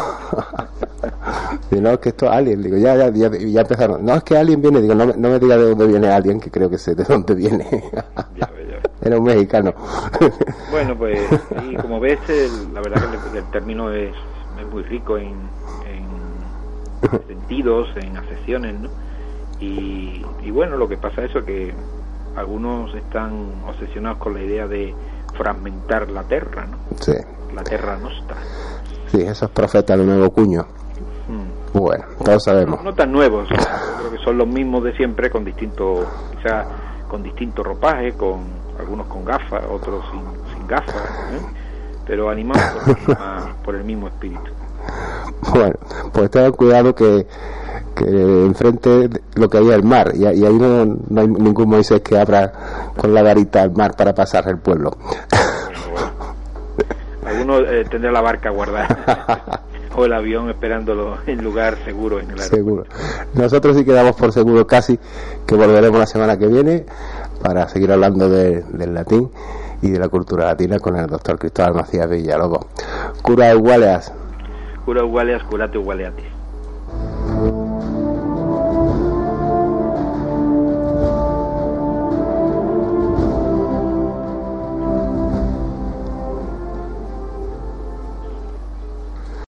no, 1.71 1.89
es 1.91 1.99
que 1.99 2.09
esto 2.09 2.25
es 2.25 2.31
Alien. 2.31 2.61
Digo, 2.61 2.77
ya, 2.77 2.95
ya, 2.95 3.09
ya, 3.09 3.29
ya 3.31 3.61
empezaron. 3.61 4.05
No, 4.05 4.15
es 4.15 4.23
que 4.23 4.38
Alien 4.38 4.61
viene. 4.61 4.81
Digo, 4.81 4.93
no, 4.95 5.05
me- 5.07 5.15
no 5.17 5.29
me 5.29 5.39
diga 5.39 5.57
de 5.57 5.69
dónde 5.69 5.88
viene 5.88 6.09
Alien, 6.09 6.39
que 6.39 6.51
creo 6.51 6.69
que 6.69 6.77
sé 6.77 6.95
de 6.95 7.03
dónde 7.03 7.34
viene. 7.36 7.67
Ya. 8.38 8.49
Era 9.01 9.17
un 9.17 9.23
mexicano. 9.25 9.73
Bueno, 10.71 10.95
pues 10.97 11.19
y 11.69 11.75
como 11.75 11.99
ves, 11.99 12.19
el- 12.29 12.73
la 12.73 12.81
verdad 12.81 13.01
que 13.09 13.38
el, 13.38 13.43
el 13.43 13.51
término 13.51 13.91
es, 13.91 14.13
es 14.59 14.67
muy 14.71 14.84
rico 14.84 15.17
en 15.17 15.34
sentidos, 17.28 17.89
en 17.95 18.18
acepciones, 18.18 18.80
¿no? 18.80 18.89
Y, 19.60 20.26
y 20.43 20.51
bueno, 20.51 20.78
lo 20.78 20.88
que 20.89 20.97
pasa 20.97 21.24
es 21.24 21.30
eso 21.32 21.45
que 21.45 21.74
algunos 22.36 22.93
están 22.95 23.64
obsesionados 23.68 24.18
con 24.20 24.34
la 24.34 24.41
idea 24.41 24.68
de 24.68 24.93
fragmentar 25.38 26.10
la 26.10 26.24
tierra, 26.24 26.66
¿no? 26.66 26.78
sí, 26.99 27.14
La 27.56 27.64
tierra 27.64 27.97
nostra. 27.97 28.36
sí, 29.08 29.22
esos 29.22 29.49
profetas 29.51 29.97
de 29.97 30.06
nuevo 30.06 30.30
cuño. 30.32 30.66
Mm. 31.28 31.78
Bueno, 31.78 32.06
todos 32.24 32.43
sabemos. 32.43 32.80
No, 32.80 32.91
no 32.91 32.93
tan 32.95 33.12
nuevos, 33.12 33.47
yo 33.49 33.56
creo 33.56 34.12
que 34.12 34.24
son 34.24 34.38
los 34.38 34.47
mismos 34.47 34.84
de 34.84 34.95
siempre 34.95 35.30
con 35.30 35.45
distinto, 35.45 36.06
quizá 36.36 36.66
con 37.08 37.24
distinto 37.24 37.64
ropaje, 37.64 38.14
con 38.14 38.41
algunos 38.80 39.08
con 39.08 39.24
gafas, 39.24 39.64
otros 39.72 40.04
sin, 40.12 40.22
sin 40.54 40.68
gafas, 40.68 40.95
¿eh? 41.34 41.39
pero 42.06 42.30
animados 42.30 42.84
por 43.64 43.76
el 43.76 43.84
mismo 43.84 44.08
espíritu. 44.08 44.51
Bueno, 45.51 45.75
pues 46.11 46.29
tengan 46.31 46.51
cuidado 46.53 46.93
que, 46.95 47.25
que 47.95 48.05
enfrente 48.45 49.09
lo 49.35 49.49
que 49.49 49.57
hay 49.57 49.67
es 49.69 49.73
el 49.75 49.83
mar 49.83 50.11
y, 50.15 50.21
y 50.23 50.45
ahí 50.45 50.53
no, 50.57 50.85
no 51.09 51.21
hay 51.21 51.27
ningún 51.27 51.69
Moisés 51.69 52.01
que 52.01 52.17
abra 52.19 52.51
con 52.97 53.13
la 53.13 53.21
garita 53.21 53.61
al 53.61 53.71
mar 53.73 53.95
para 53.95 54.13
pasar 54.15 54.47
el 54.47 54.57
pueblo. 54.59 54.91
Algunos 57.25 57.61
eh, 57.67 57.85
tendrán 57.89 58.13
la 58.13 58.21
barca 58.21 58.49
guardada 58.49 59.61
o 59.95 60.05
el 60.05 60.13
avión 60.13 60.49
esperándolo 60.49 61.17
en 61.25 61.43
lugar 61.43 61.77
seguro 61.85 62.19
en 62.19 62.31
el 62.31 62.39
aeropuerto. 62.39 62.55
Seguro. 62.55 62.83
Nosotros 63.33 63.77
sí 63.77 63.85
quedamos 63.85 64.15
por 64.15 64.31
seguro 64.33 64.67
casi 64.67 64.99
que 65.45 65.55
volveremos 65.55 65.99
la 65.99 66.05
semana 66.05 66.37
que 66.37 66.47
viene 66.47 66.85
para 67.41 67.67
seguir 67.69 67.91
hablando 67.91 68.29
de- 68.29 68.61
del 68.73 68.93
latín 68.93 69.31
y 69.81 69.89
de 69.91 69.99
la 69.99 70.09
cultura 70.09 70.45
latina 70.45 70.79
con 70.79 70.95
el 70.97 71.07
doctor 71.07 71.39
Cristóbal 71.39 71.73
Macías 71.75 72.09
Villalobos. 72.09 72.65
Cura 73.21 73.53
Igualeas. 73.53 74.11
Cura 74.86 75.03
igualeas, 75.05 75.43
curate 75.45 75.77
igualeatis. 75.77 76.32